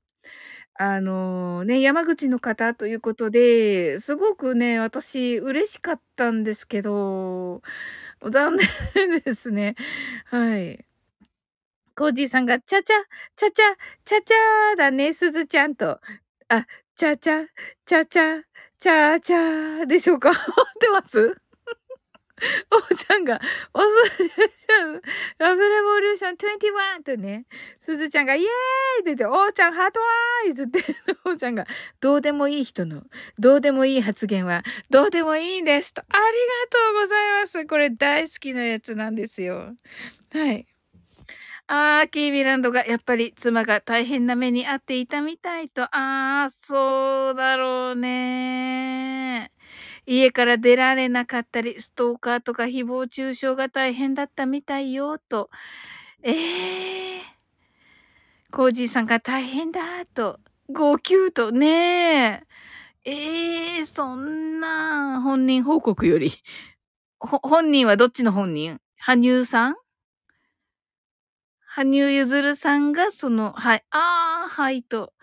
[0.76, 7.62] あのね、山口の方ということで、すごくね、私嬉しかったんですけど、
[8.32, 8.56] 残
[8.96, 9.76] 念ですね。
[10.26, 10.84] はい。
[11.96, 12.96] コージーさんが、ちゃちゃ、
[13.36, 13.64] ちゃちゃ、
[14.04, 16.00] ちゃちゃだね、すずちゃんと。
[16.50, 17.46] あ、ちゃちゃ、
[17.86, 18.42] ちゃちゃ、
[18.80, 20.30] ちゃちゃでしょうか？
[20.34, 20.36] 合っ
[20.80, 21.43] てます？
[22.72, 23.40] おーちゃんが、
[23.74, 25.02] おすずちゃん、
[25.38, 27.46] ラブレボリューション21とね、
[27.80, 28.50] すずちゃんがイエーイ
[29.02, 30.80] って言って、おーちゃんハートワーイズって、
[31.26, 31.66] おーちゃんが、
[32.00, 33.04] どうでもいい人の、
[33.40, 36.02] どうでもいい発言は、どうでもいいんですと。
[36.02, 36.22] ありが
[36.70, 37.66] とうございます。
[37.66, 39.76] これ大好きなやつなんですよ。
[40.32, 40.68] はい。
[41.68, 45.84] あー、キービランドがやっぱり妻が大変な目に遭っていたみたいと。
[45.96, 49.53] あー、そうだろうね。
[50.06, 55.50] 家から出られなかったり、ストーカーとか誹謗中傷が大変だったみたいよ、と。
[56.22, 57.22] ええー。
[58.52, 60.40] コージーさんが大変だ、と。
[60.70, 61.68] 号泣と、ね
[62.26, 62.44] え。
[63.06, 66.34] ええー、そんな、本人報告より。
[67.20, 68.80] 本人はどっちの本人？
[68.98, 69.76] 羽生さん？
[71.66, 75.14] 羽生結弦さんがその、はい、ああ、はいと。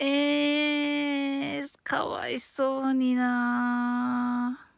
[0.00, 4.70] ええー、かわいそうにな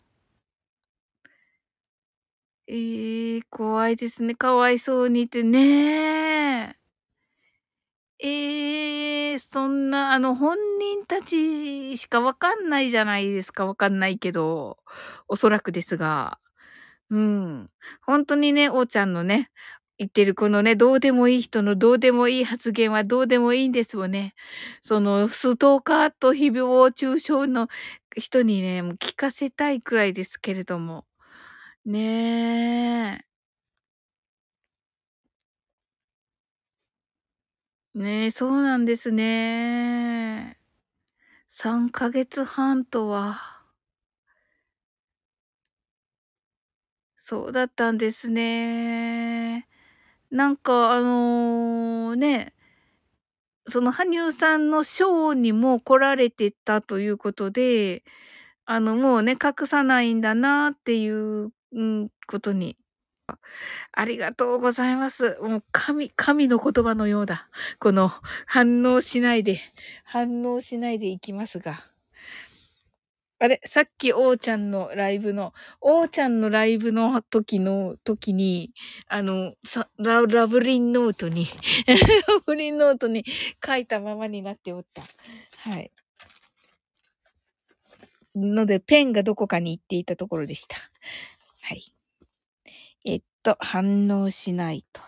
[2.66, 4.34] ええー、怖いですね。
[4.34, 6.76] かわいそうにってね
[8.18, 13.64] ええー、そんな、あの、本人たちしかわかんないじゃないですか。
[13.66, 14.78] わかんないけど。
[15.28, 16.38] おそらくですが。
[17.10, 17.70] うん。
[18.06, 19.50] 本当にね、おーちゃんのね、
[20.00, 24.34] 言ってるこのね、どうでもいい人のどうでもいい発言はどうでもいいんですよね。
[24.82, 27.68] その、ストーカーと誹謗中傷の
[28.16, 31.04] 人にね、もう聞かせたいくらいですけれども。
[31.86, 33.24] ねえ。
[37.94, 40.58] ねえ、そうなんですね。
[41.50, 43.62] 3ヶ月半とは。
[47.18, 49.66] そうだったんですね。
[50.30, 52.54] なんかあのね、
[53.68, 58.04] その羽生さんのショーにも来られてたということで、
[58.66, 62.76] あのもうね、隠さないんだなっていう、うん、ことに。
[63.92, 65.38] ありがとうございます。
[65.42, 67.48] もう神、神の言葉のようだ。
[67.78, 68.10] この
[68.46, 69.60] 反応しないで、
[70.04, 71.89] 反応しないでいきますが。
[73.42, 78.70] あれ、さっき、おーちゃんのライブの、おーちゃんのライブの時の、時に、
[79.08, 81.46] あの、さララブリンノートに
[82.28, 83.24] ラブリンノートに
[83.64, 85.02] 書いたままになっておった。
[85.56, 85.90] はい。
[88.36, 90.76] ので、ペンがどこかに行っていたところでした。
[91.62, 91.94] はい。
[93.06, 95.00] えっと、反応しないと。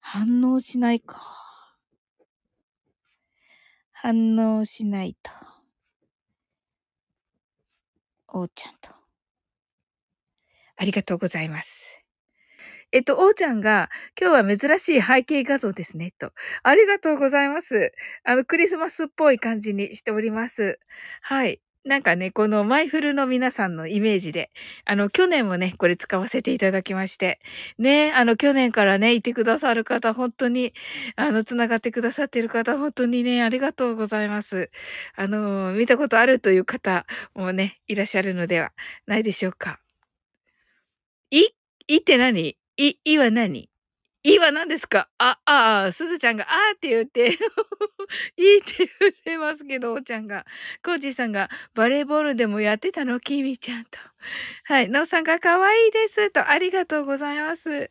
[0.00, 1.20] 反応しないか。
[3.92, 5.49] 反応しないと。
[8.32, 8.90] おうちゃんと。
[10.76, 12.02] ありがとうございます。
[12.92, 13.90] えっと、おーちゃんが、
[14.20, 16.32] 今日は珍しい背景画像ですね、と。
[16.64, 17.92] ありがとうございます。
[18.24, 20.80] あの、クリスマスっぽい感じにしております。
[21.22, 21.60] はい。
[21.84, 24.50] なんかね、このマイフルの皆さんのイメージで、
[24.84, 27.40] あの、去年もね、これ使わせていただきまして、
[27.78, 30.74] ね、あの、去年からね、いてくださる方、本当に、
[31.16, 34.70] あの、つながってくださっている方、本当にね、ありがとうございます。
[35.16, 38.72] あの、見たことあるという方もね、いらっしゃるのでは
[39.06, 39.80] ないでしょうか。
[41.32, 41.48] い、
[41.86, 42.56] いって何？
[42.76, 43.69] い、いは何？
[44.24, 47.38] いいは何ですかあ、ああ、すずちゃんが、あーって言って、
[48.36, 50.44] いいって言ってますけど、おちゃんが。
[50.84, 53.18] コージーさんが、バレーボールでもやってたの？
[53.20, 53.98] キミちゃんと。
[54.64, 54.90] はい。
[54.90, 56.30] なおさんが、可愛いです。
[56.32, 57.90] と、ありがとうございます。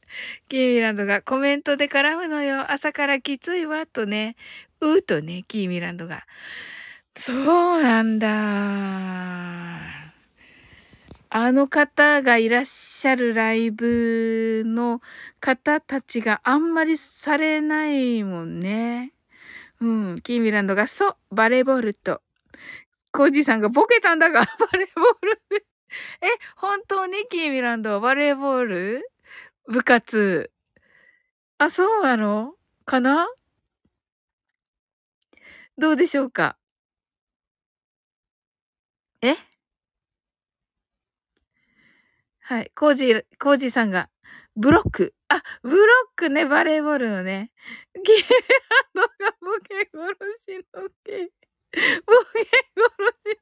[0.50, 2.72] キーミランドが、コメントで絡むのよ。
[2.72, 3.88] 朝からきついわ。
[3.88, 4.36] とね。
[4.82, 6.26] うーとね、キーミランドが。
[7.18, 7.34] そ
[7.80, 9.79] うなんだ。
[11.32, 15.00] あの方がいらっしゃるライブの
[15.40, 19.14] 方たちがあんまりされないもんね。
[19.80, 20.22] うん。
[20.22, 22.22] キーミランドが、そう、バレーボールと。
[23.12, 25.42] コージさんがボケたんだが、バレーボール。
[26.22, 29.12] え、本当にキーミランド、バレーボール？
[29.68, 30.52] 部活。
[31.60, 32.56] あ、そうなの？
[32.86, 33.28] かな？
[35.78, 36.58] どうでしょうか？
[39.22, 39.36] え？
[42.50, 42.72] はい。
[42.76, 44.10] コージー、コージーさんが、
[44.56, 45.14] ブロック。
[45.28, 45.86] あ、ブロッ
[46.16, 47.52] クね、バレーボールのね。
[47.94, 48.06] ゲー
[48.96, 51.30] ランドがボケ殺しのけ。
[51.76, 51.86] 殺
[52.42, 52.58] し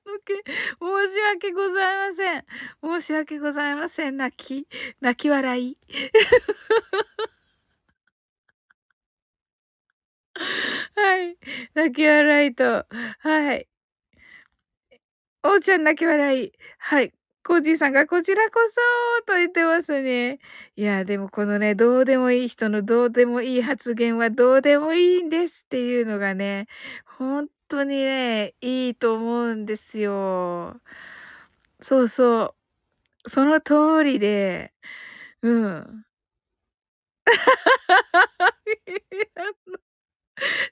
[0.06, 2.46] のけ、申し訳ございません。
[2.84, 4.18] 申し訳ございません。
[4.18, 4.68] 泣き、
[5.00, 5.78] 泣き笑い。
[10.96, 11.38] はい。
[11.76, 12.86] 泣き笑いと、
[13.20, 13.70] はい。
[15.44, 16.52] おうちゃん泣き笑い。
[16.80, 17.17] はい。
[17.48, 18.60] コージーさんがこちらこ
[19.22, 20.40] そと言ってますね。
[20.76, 26.68] いや、でもこのね、どうでもいい人のどうでもいい発言はどうでもいいんですっていうのがね、
[27.06, 30.82] 本当にね、いいと思うんですよ。
[31.82, 32.56] そうそ
[33.26, 33.30] う。
[33.30, 34.74] その通りで、
[35.44, 36.06] うん。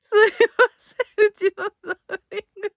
[0.04, 2.75] すいません、うちのソーリング。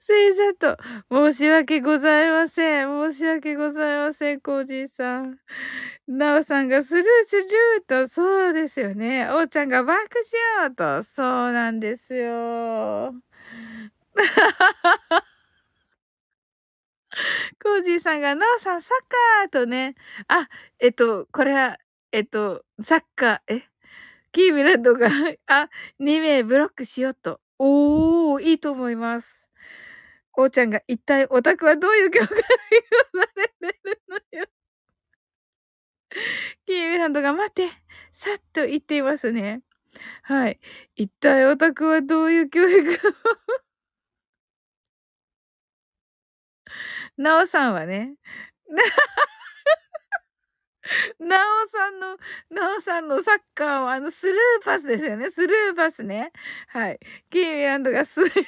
[0.00, 0.82] せいざと、
[1.32, 3.10] 申し訳ございません。
[3.10, 5.36] 申し訳ございません、コージーさん。
[6.08, 9.28] なおさんがスルースルーと、そうですよね。
[9.30, 9.98] おーちゃんが爆
[10.58, 13.14] 笑と、そうなんですよ。
[17.62, 18.98] コージーさんが、なおさんサッ
[19.50, 19.94] カーとね。
[20.28, 20.48] あ、
[20.80, 21.78] えっと、これは、
[22.12, 23.62] えっと、サッカー、え？
[24.32, 25.08] キーミランドが
[25.48, 25.70] あ、
[26.00, 27.40] 2名ブロックしようと。
[27.58, 29.48] おー、いいと思います。
[30.36, 32.42] おーちゃんが一体オタクはどういう曲が
[33.12, 34.46] 言われてるのよ。
[36.66, 37.68] キーミランドが待って、
[38.12, 39.62] さっと言っていますね。
[40.22, 40.60] はい。
[40.96, 42.94] 一体オタクはどういう教育を？
[47.16, 48.14] なおさんはね。
[51.20, 52.18] なおさんの、
[52.50, 55.30] なおさんのサッカーはあのスルーパスですよね。
[55.30, 56.32] スルーパスね。
[56.68, 57.00] はい。
[57.30, 58.42] キーミランドがすいません。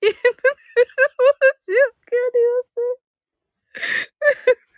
[0.00, 0.32] いや、申し
[1.72, 2.80] 訳ありませ
[4.52, 4.72] ん。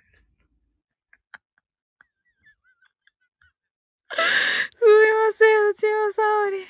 [4.73, 6.67] すみません、うちの沙織。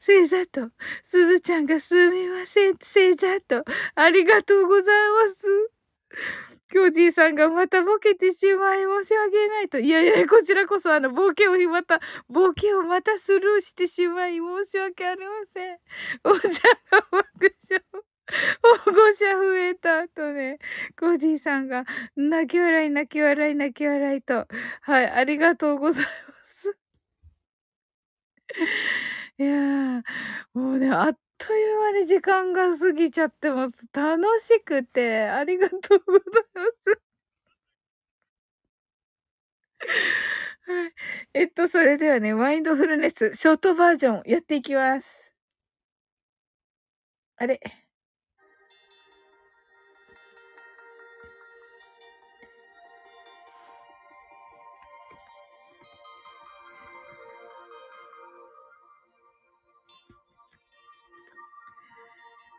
[0.00, 0.70] せいざと、
[1.04, 3.62] すずちゃんがすみません、せいざと、
[3.94, 5.70] ありがとうございます。
[6.68, 9.78] きょうじいさんがまたボケてしまい申し訳ないと。
[9.78, 15.78] いやいや、こちらこそあの、ボケをまた、ボケをまたスルーしてしまい申し訳ありません。
[16.24, 16.48] お茶
[16.90, 17.84] が爆笑。
[18.84, 20.58] 保護者増えた後ね、
[20.98, 21.84] コージーさんが、
[22.16, 24.48] 泣き笑い、泣き笑い、泣き笑いと。
[24.80, 26.76] はい、ありがとうございます。
[29.38, 30.02] いや、
[30.54, 33.86] もうね、あっという間に時間が過ぎちゃってます。
[33.92, 36.22] 楽しくて、ありがとうござい
[36.54, 36.62] ま
[36.94, 37.00] す。
[40.66, 40.92] はい。
[41.34, 45.32] えっと、それではね、マインドフルネス、ショートバージョンやっていきます。
[47.38, 47.60] あれ？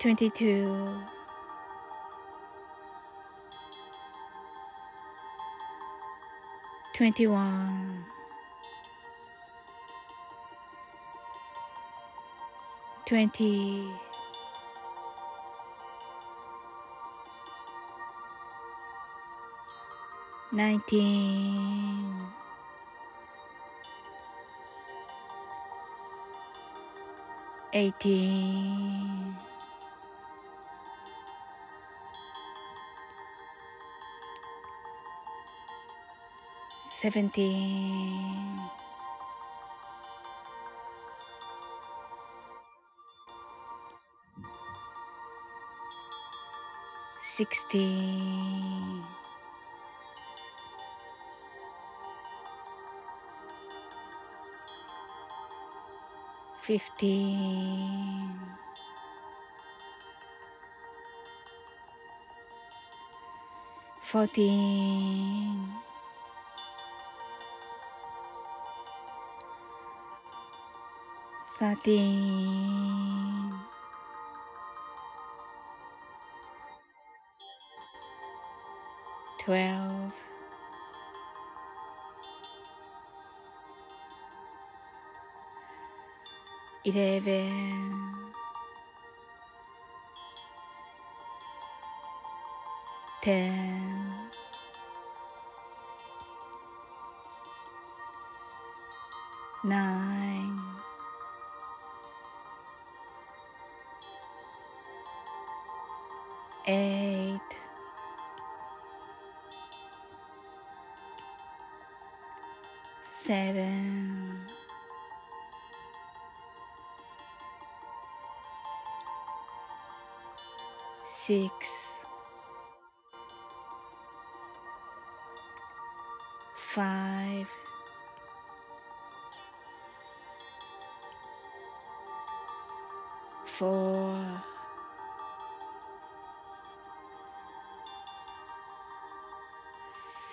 [0.00, 0.96] 22
[6.94, 8.04] 21
[13.04, 13.90] 20
[20.52, 22.30] 19
[27.72, 29.49] 18
[37.00, 38.60] seventeen,
[47.22, 49.02] sixteen,
[56.60, 57.50] fifteen.
[71.60, 73.52] Thirteen,
[79.40, 80.12] twelve.
[86.84, 87.92] eleven,
[93.22, 94.14] ten,
[99.64, 100.09] nine,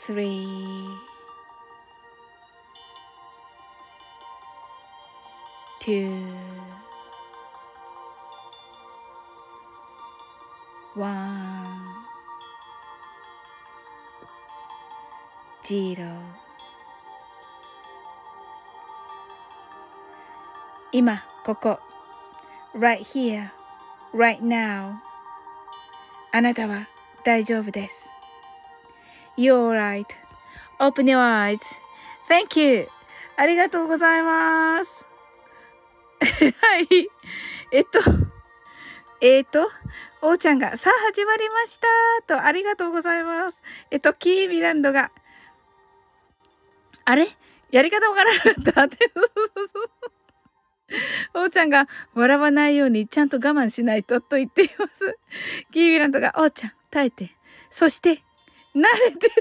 [0.08, 0.88] three,
[5.82, 6.08] two,
[10.96, 11.28] one,
[15.62, 16.08] zero
[20.94, 21.80] 今ここ
[22.74, 23.52] right here
[24.14, 24.94] right now
[26.32, 26.88] あなたは
[27.26, 28.07] 大丈夫です
[29.38, 30.06] You're right
[30.80, 31.60] open your eyes
[32.30, 32.88] thank you
[33.38, 35.06] ありがとうございます
[36.60, 37.08] はい
[37.72, 38.00] えっと
[39.22, 39.70] えっと
[40.22, 41.88] おーちゃんが、さあ始まりました
[42.26, 43.62] と、ありがとうございます。
[43.92, 45.12] えっと、キーミランドが、
[47.06, 47.28] あれ？
[47.70, 48.98] やり方わからなかったって。
[51.36, 55.20] おーちゃんが、笑わないようにちゃんと我慢しないと、と言っています。
[55.72, 57.36] キーミランドが、おーちゃん、耐えて。
[57.70, 58.24] そして、
[58.78, 59.34] 慣れてね。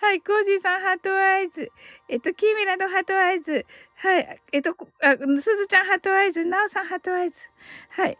[0.00, 1.70] はい、コージーさん、 heart eyes。
[2.08, 3.64] えっと、キーミランド、 heart eyes。
[3.96, 4.40] はい。
[4.52, 7.48] えっと、あ、すずちゃん heart eyes、なおさん heart eyes。
[7.90, 8.18] はい。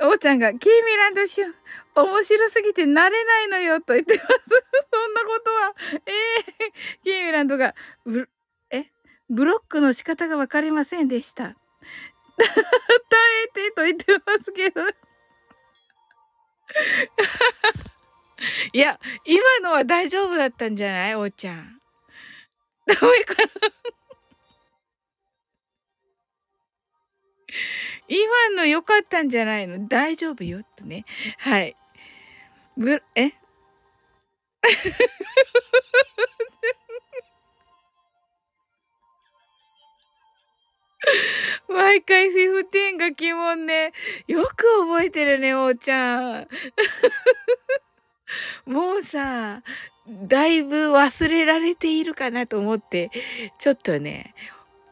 [0.00, 1.54] おーちゃんが、キーミランドシュン、
[1.94, 4.28] 面白すぎて慣れないのよ、と言ってます。
[4.92, 5.74] そんなことは。
[6.06, 7.74] ええー、キーミランドが、
[8.06, 8.28] ブ、
[8.70, 8.86] え？
[9.28, 11.54] ブロックの仕方がわかりませんでした。
[12.38, 12.46] 耐
[13.44, 14.82] えてと言ってますけど。
[18.72, 21.14] いや、今のは大丈夫だったんじゃない？
[21.16, 21.80] おーちゃん。
[22.86, 23.48] ダメかな？
[28.08, 29.86] 今の良かったんじゃないの？
[29.88, 31.04] 大丈夫よってね。
[31.38, 31.76] はい。
[32.76, 33.32] ぶ、え？
[41.68, 43.92] 毎回フィフティーンが疑問ね。
[44.26, 46.48] よく覚えてるね、おーちゃん。
[48.66, 49.62] もうさ、
[50.06, 53.10] だいぶ忘れられているかなと思って、
[53.58, 54.34] ちょっとね、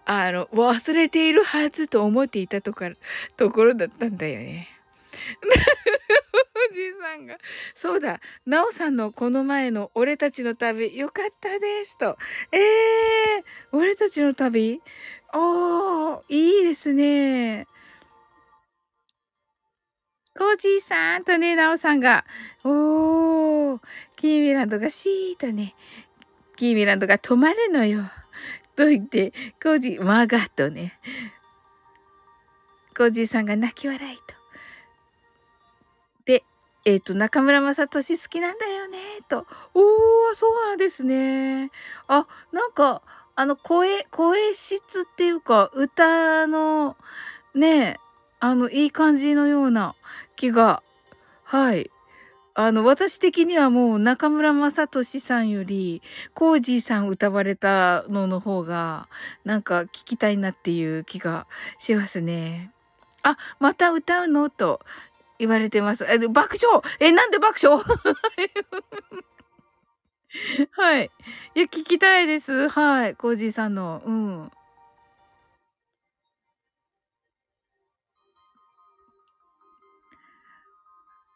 [0.04, 2.90] あの、忘れているはずと思っていたとか、
[3.36, 4.68] ところだったんだよね。
[6.70, 7.38] おじいさんが。
[7.74, 8.20] そうだ。
[8.44, 12.16] なおさんのこの前の俺たちの旅、よかったですと。
[12.52, 13.42] えー、
[13.72, 14.80] 俺たちの旅？
[15.38, 17.66] おー、いいですね。
[20.34, 22.24] コージーさんとね、なおさんが。
[22.64, 23.80] おー、
[24.16, 25.74] キーミランドがシーとね、
[26.56, 28.04] キーミランドが止まるのよ。
[28.76, 29.32] と言って、
[29.62, 30.98] コージー、マガとね、
[32.96, 34.22] コージーさんが泣き笑いと。
[36.24, 36.44] で、
[36.86, 39.46] えっ、ー、と、中村雅俊好きなんだよね、と。
[39.74, 41.70] おー、そうなんですね。
[42.08, 43.02] あ、なんか、
[43.38, 46.96] あの、声、声質っていうか、歌の、
[47.54, 47.98] ね、
[48.40, 49.94] あの、いい感じのような
[50.36, 50.82] 気が、
[51.44, 51.90] はい、
[52.54, 56.00] あの、私的にはもう中村雅俊さんより、
[56.32, 59.06] コージーさん歌われたのの方が、
[59.44, 61.46] なんか聞きたいなっていう気が
[61.78, 62.72] しますね。
[63.22, 64.48] あ、また歌うの？
[64.48, 64.80] と
[65.38, 66.06] 言われてます。
[66.08, 67.84] え、爆笑え、なんで爆笑？
[70.72, 71.10] はい。
[71.54, 72.68] いや、聞きたいです。
[72.68, 73.16] はい。
[73.16, 74.02] コージーさんの。
[74.04, 74.50] うん。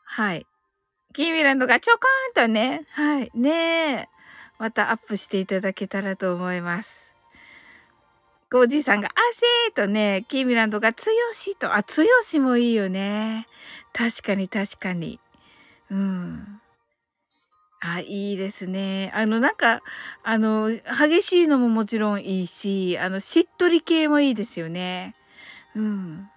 [0.05, 0.47] はい。
[1.13, 3.51] キーミランドがちょこーんとね、はい、ね
[4.03, 4.09] え、
[4.59, 7.11] またアップしていただけたらと思います。
[8.51, 13.47] コージーさんが、汗とね、キーミランドが、強しと、あ、強しもいいよね。
[13.93, 15.21] 確かに確かに。
[15.91, 16.61] うん。
[17.83, 19.11] あ、いいですね。
[19.15, 19.81] あの、なんか、
[20.23, 25.15] あの、激しいのももちろんいいし、あの、しっとり系もいいですよね。
[25.75, 26.29] うん。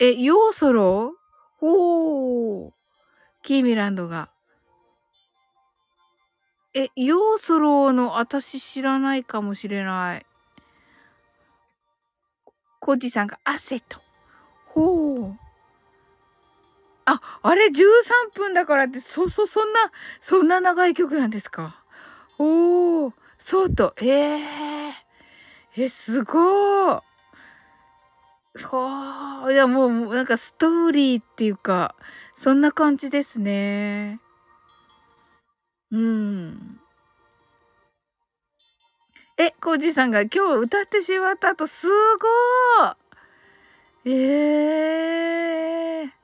[0.00, 1.14] え、ヨーソロ？
[1.58, 2.72] ほー。
[3.42, 4.30] キーミランドが。
[6.74, 10.26] え、ヨーソロの私知らないかもしれない。
[12.80, 14.00] コジさんが汗と。
[14.66, 15.41] ほう。
[17.04, 19.90] あ、あれ13分だからって、そ、そ、そんな、
[20.20, 21.82] そんな長い曲なんですか？
[22.38, 27.02] おー、そうと、ええー、え、すごー。
[28.64, 31.94] ほー、いやもう、なんかストーリーっていうか、
[32.36, 34.20] そんな感じですね。
[35.90, 36.78] うん。
[39.38, 41.88] え、コージさんが今日歌ってしまった後、す
[42.78, 42.96] ごー
[44.04, 46.21] ええー。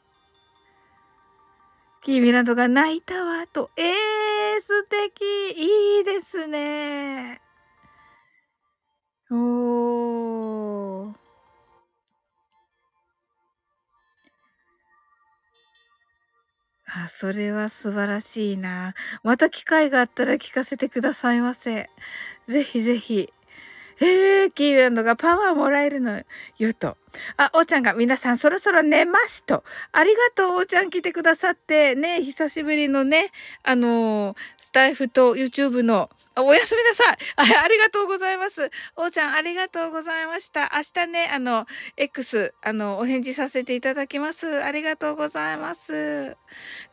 [2.09, 3.71] キーミランドが泣いたわ、と。
[3.77, 5.21] ええー、素敵
[5.59, 7.39] いいですね。
[9.31, 11.13] おー。
[16.87, 18.95] あ、それは素晴らしいな。
[19.23, 21.91] また機会があったら聞かせてくださいませ。
[22.49, 23.31] ぜひぜひ。
[24.01, 26.23] えー、キーランドがパワーもらえるの
[26.59, 26.97] よと。
[27.37, 29.65] あ、おーちゃんが皆さんそろそろ寝ますと。
[29.93, 31.95] ありがとう、おーちゃん来てくださって。
[31.95, 33.31] ね、久しぶりのね、
[33.63, 37.17] あのー、スタイフと YouTube のおやすみなさい
[37.59, 37.65] あ。
[37.65, 38.71] ありがとうございます。
[38.97, 40.71] おーちゃん、ありがとうございました。
[40.75, 44.63] 明日ね、あの、X、あの、お返事させていただきます。
[44.63, 46.37] ありがとうございます。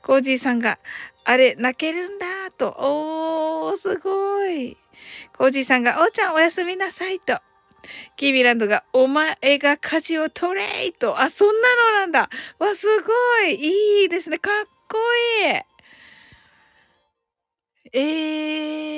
[0.01, 0.79] コージーさんが、
[1.25, 2.25] あれ、泣けるんだ、
[2.57, 2.69] と。
[2.79, 4.77] おー、すごい。
[5.37, 7.39] コージーさんが、おーちゃん、おやすみなさい、と。
[8.15, 11.19] キービランドが、お前が舵を取れいと。
[11.19, 12.29] あ、そんなのなんだ。
[12.59, 13.13] わ、すご
[13.43, 13.55] い。
[13.55, 14.37] いいですね。
[14.39, 14.53] かっ
[14.87, 14.97] こ
[15.43, 15.75] いい。
[17.97, 17.99] え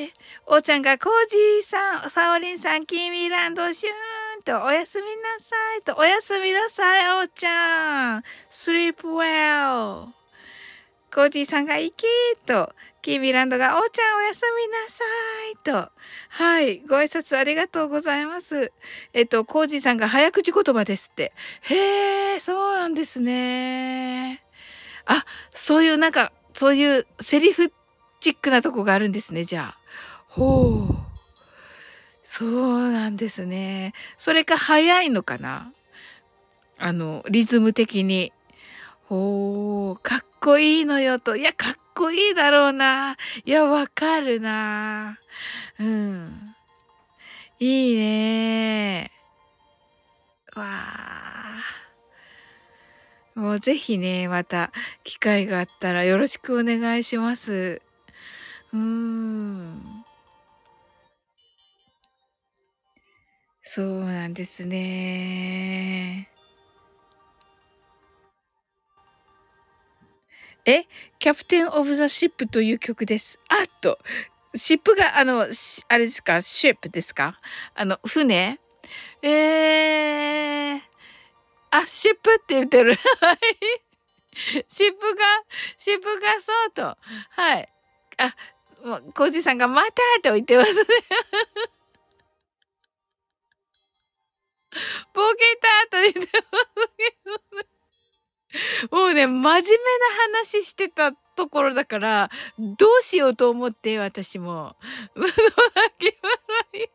[0.06, 0.10] ー、
[0.48, 3.94] おーちゃんがコージーさん、サオリンさん、キーミランド、シュー
[4.40, 8.24] ンと、おやすみなさいと、おやすみなさい、おーちゃん。
[8.50, 10.08] sleep well.
[11.14, 12.08] コージーさんが行け
[12.46, 12.74] と、
[13.08, 14.42] キーミランドが、おーちゃんおやす
[15.64, 15.92] みなさいと。
[16.28, 16.80] はい。
[16.80, 18.74] ご挨拶ありがとうございます。
[19.14, 21.32] えっと、コージーさんが早口言葉ですって。
[21.62, 24.44] へえ、そうなんですね。
[25.06, 27.72] あ、そういうなんか、そういうセリフ
[28.20, 29.80] チックなとこがあるんですね、じゃあ。
[30.28, 30.96] ほう。
[32.26, 33.94] そうなんですね。
[34.18, 35.72] それか早いのかな？
[36.78, 38.34] あの、リズム的に。
[39.06, 41.38] ほう、かっこいいのよと。
[41.38, 43.18] いや、かっこいいだろうな。
[43.44, 45.18] いや、わかるな。
[45.80, 46.56] うん。
[47.60, 49.12] いいね。
[50.56, 51.64] わあ。
[53.34, 54.72] もうぜひね、また
[55.04, 57.82] 機会があったらよろしくお願いします。
[58.74, 60.06] うーん。
[63.64, 66.30] そうなんですね。
[70.70, 70.86] え
[71.18, 73.40] キャプテン・オブ・ザ・シップという曲です。
[73.48, 73.98] あっと、
[74.54, 75.48] シップが、あの、
[75.88, 76.42] あれですか？
[76.42, 77.40] シップですか？
[77.74, 78.60] あの、船？
[79.22, 80.82] えー、
[81.72, 82.96] あ、シップって言ってる。
[84.68, 85.24] シップが、
[85.78, 86.98] シップがそうと。
[87.30, 87.74] はい。
[88.18, 88.36] あ、
[88.84, 90.82] もう、コージさんがまたって言ってますね。
[95.14, 96.28] ボケたと言ってます
[96.98, 97.77] けどね。
[98.92, 104.76] もうね、真面目な話してたところだから、どうしようと思って、私も。
[105.16, 105.32] 泣
[106.00, 106.90] き笑い。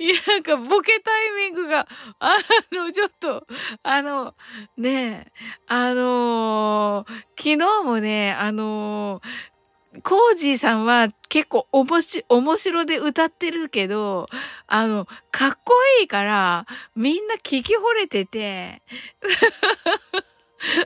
[0.00, 1.86] いや、なんかボケタイミングが、
[2.18, 2.36] あ
[2.72, 3.46] の、ちょっと、
[3.84, 4.34] あの、
[4.76, 5.32] ねえ、
[5.68, 9.57] あのー、昨日もね、あのー、
[10.02, 14.28] コージーさんは結構おもし、面白で歌ってるけど、
[14.66, 18.82] あの、かっこいいから、みんな聞き惚れてて、
[19.22, 20.80] みん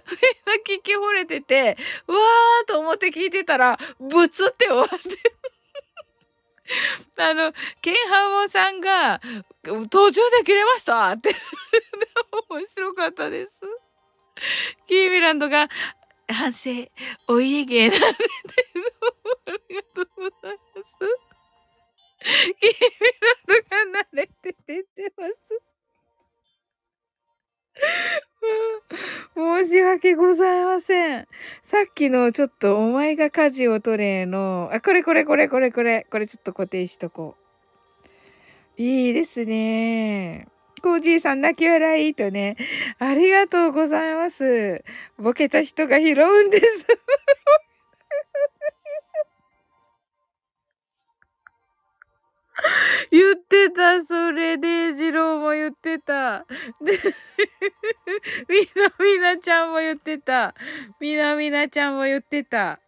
[0.46, 1.76] な聞き惚れてて、
[2.06, 5.32] うわーと思って聞いてたら、ブツって終わって
[7.18, 9.20] あの、ケンハモさんが、
[9.90, 11.34] 途中で切れましたって
[12.48, 13.60] 面白かったです。
[14.86, 15.68] キーミランドが、
[16.28, 16.70] 反省、
[17.28, 18.12] お家芸なんで、あ
[19.68, 21.32] りがとうございます。
[22.22, 22.76] キーミ
[23.20, 25.62] ランドが慣れて出てます。
[29.34, 31.28] 申し訳ございません。
[31.62, 37.36] さっきのちょっとお前が舵を取れの、あ、これこれこれこれこれ、これちょっと固定しとこ
[38.78, 38.82] う。
[38.82, 40.48] いいですね。
[40.82, 42.56] コージーさん泣き笑いとね。
[42.98, 44.84] ありがとうございます。
[45.16, 46.64] ボケた人が拾うんです。
[53.10, 56.46] 言ってた、それで、ジローも言ってた。
[56.80, 56.98] で、
[58.48, 60.54] みなみなちゃんも言ってた。
[61.00, 62.80] みなみなちゃんも言ってた。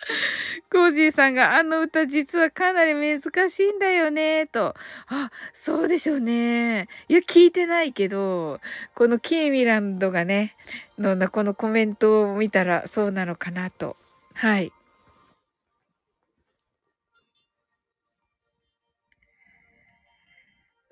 [0.72, 3.20] コージーさんがあの歌実はかなり難
[3.50, 4.74] しいんだよね、と。
[5.08, 6.88] あ、そうでしょうね。
[7.08, 8.60] いや、聞いてないけど、
[8.94, 10.56] このキーミランドがね、
[10.98, 13.96] の、このコメントを見たらそうなのかなと。
[14.34, 14.72] はい。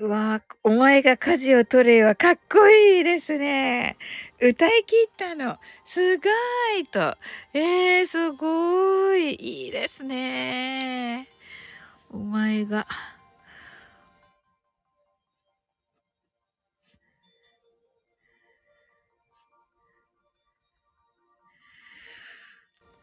[0.00, 3.96] うわお前が舵を取れはかっこいいですね。
[4.40, 5.58] 歌い切ったの。
[5.84, 6.22] すご
[6.78, 7.16] いと。
[7.52, 9.34] えー、すごい。
[9.34, 11.28] いいですね。
[12.10, 12.86] お前が。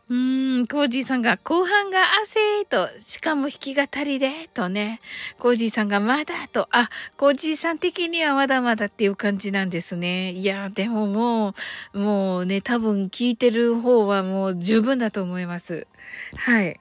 [0.08, 5.02] うーん、コージーさんが後半が汗と、しかも弾き語りで、とね。
[5.40, 10.32] コージーさんがまだと、あ、コージーさん的にはまだまだっていう感じなんですね。
[10.32, 11.56] いや、でもも
[11.94, 15.88] う、もうね、多分聞いてる方はもう十分だと思います。
[16.36, 16.80] はい。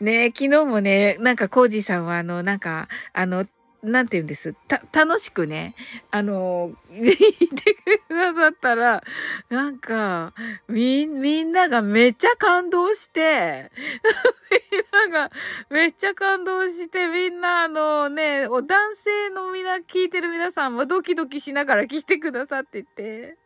[0.00, 3.46] ね昨日もね、なんかコージーさんはあの、なんか、あの、
[3.82, 4.54] なんて言うんです？
[4.66, 5.74] た、楽しくね、
[6.10, 9.02] あの、 見てくださったら、
[9.48, 10.34] なんか、
[10.68, 13.70] み、みんながめっちゃ感動して、
[14.72, 15.30] みんなが
[15.70, 23.38] めっちゃ感動して、みんなあのね、お男性のみんな聞いてる皆さんもドキドキしながら聞いてくださってて、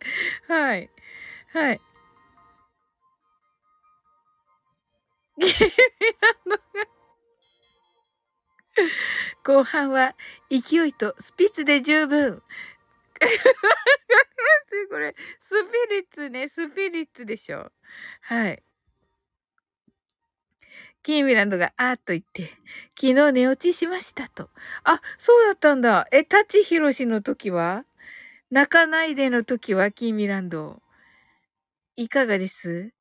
[0.48, 0.90] はい。
[1.52, 1.80] はい。
[5.38, 5.56] 君ら
[6.46, 6.62] のが
[9.44, 10.14] 後半は
[10.50, 12.42] 勢いとスピッツで十分。
[14.90, 15.50] これ、ス
[15.88, 17.70] ピリッツね、スピリッツでしょ。
[18.22, 18.62] はい。
[21.02, 22.50] キーミランドが、あーっと言って、
[22.98, 24.50] 昨日寝落ちしましたと。
[24.84, 26.06] あ、そうだったんだ。
[26.12, 27.84] え、タチヒロシの時は？
[28.50, 30.80] 泣かないでの時は、キーミランド。
[31.96, 32.92] いかがです？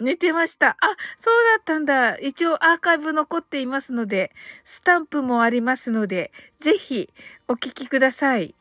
[0.00, 0.70] 寝てました。
[0.70, 0.76] あ、
[1.18, 2.16] そうだったんだ。
[2.18, 4.32] 一応アーカイブ残っていますので、
[4.64, 7.10] スタンプもありますので、ぜひ
[7.48, 8.54] お聞きください。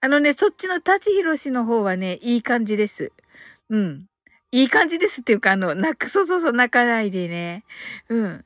[0.00, 3.12] あのね、そっちの立ち広しの方はね、いい感じです。
[3.70, 4.06] うん。
[4.52, 7.64] いい感じですっていうか、あの、泣く、そうそうそう、泣かないでね。
[8.08, 8.44] うん。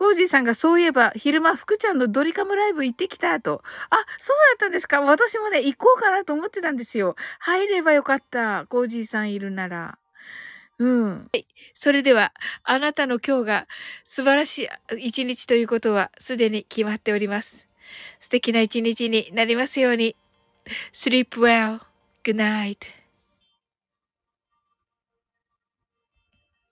[0.00, 3.62] コージーさんがそういえば、昼間、福ちゃんのドリカムライブ行ってきたと。
[3.90, 7.16] あ、そうだったんですか私もね、行こうかなと思ってたんですよ。
[7.38, 8.64] 入ればよかった。
[8.70, 9.98] コージーさんいるなら。
[10.78, 11.28] うん。
[11.30, 11.46] はい。
[11.74, 12.32] それでは、
[12.64, 13.66] あなたの今日が
[14.04, 17.66] 素晴らしい一日ということは、すでに決まっております。
[18.20, 20.16] 素敵な一日になりますように。
[20.94, 21.80] sleep well.
[22.24, 22.99] Good night.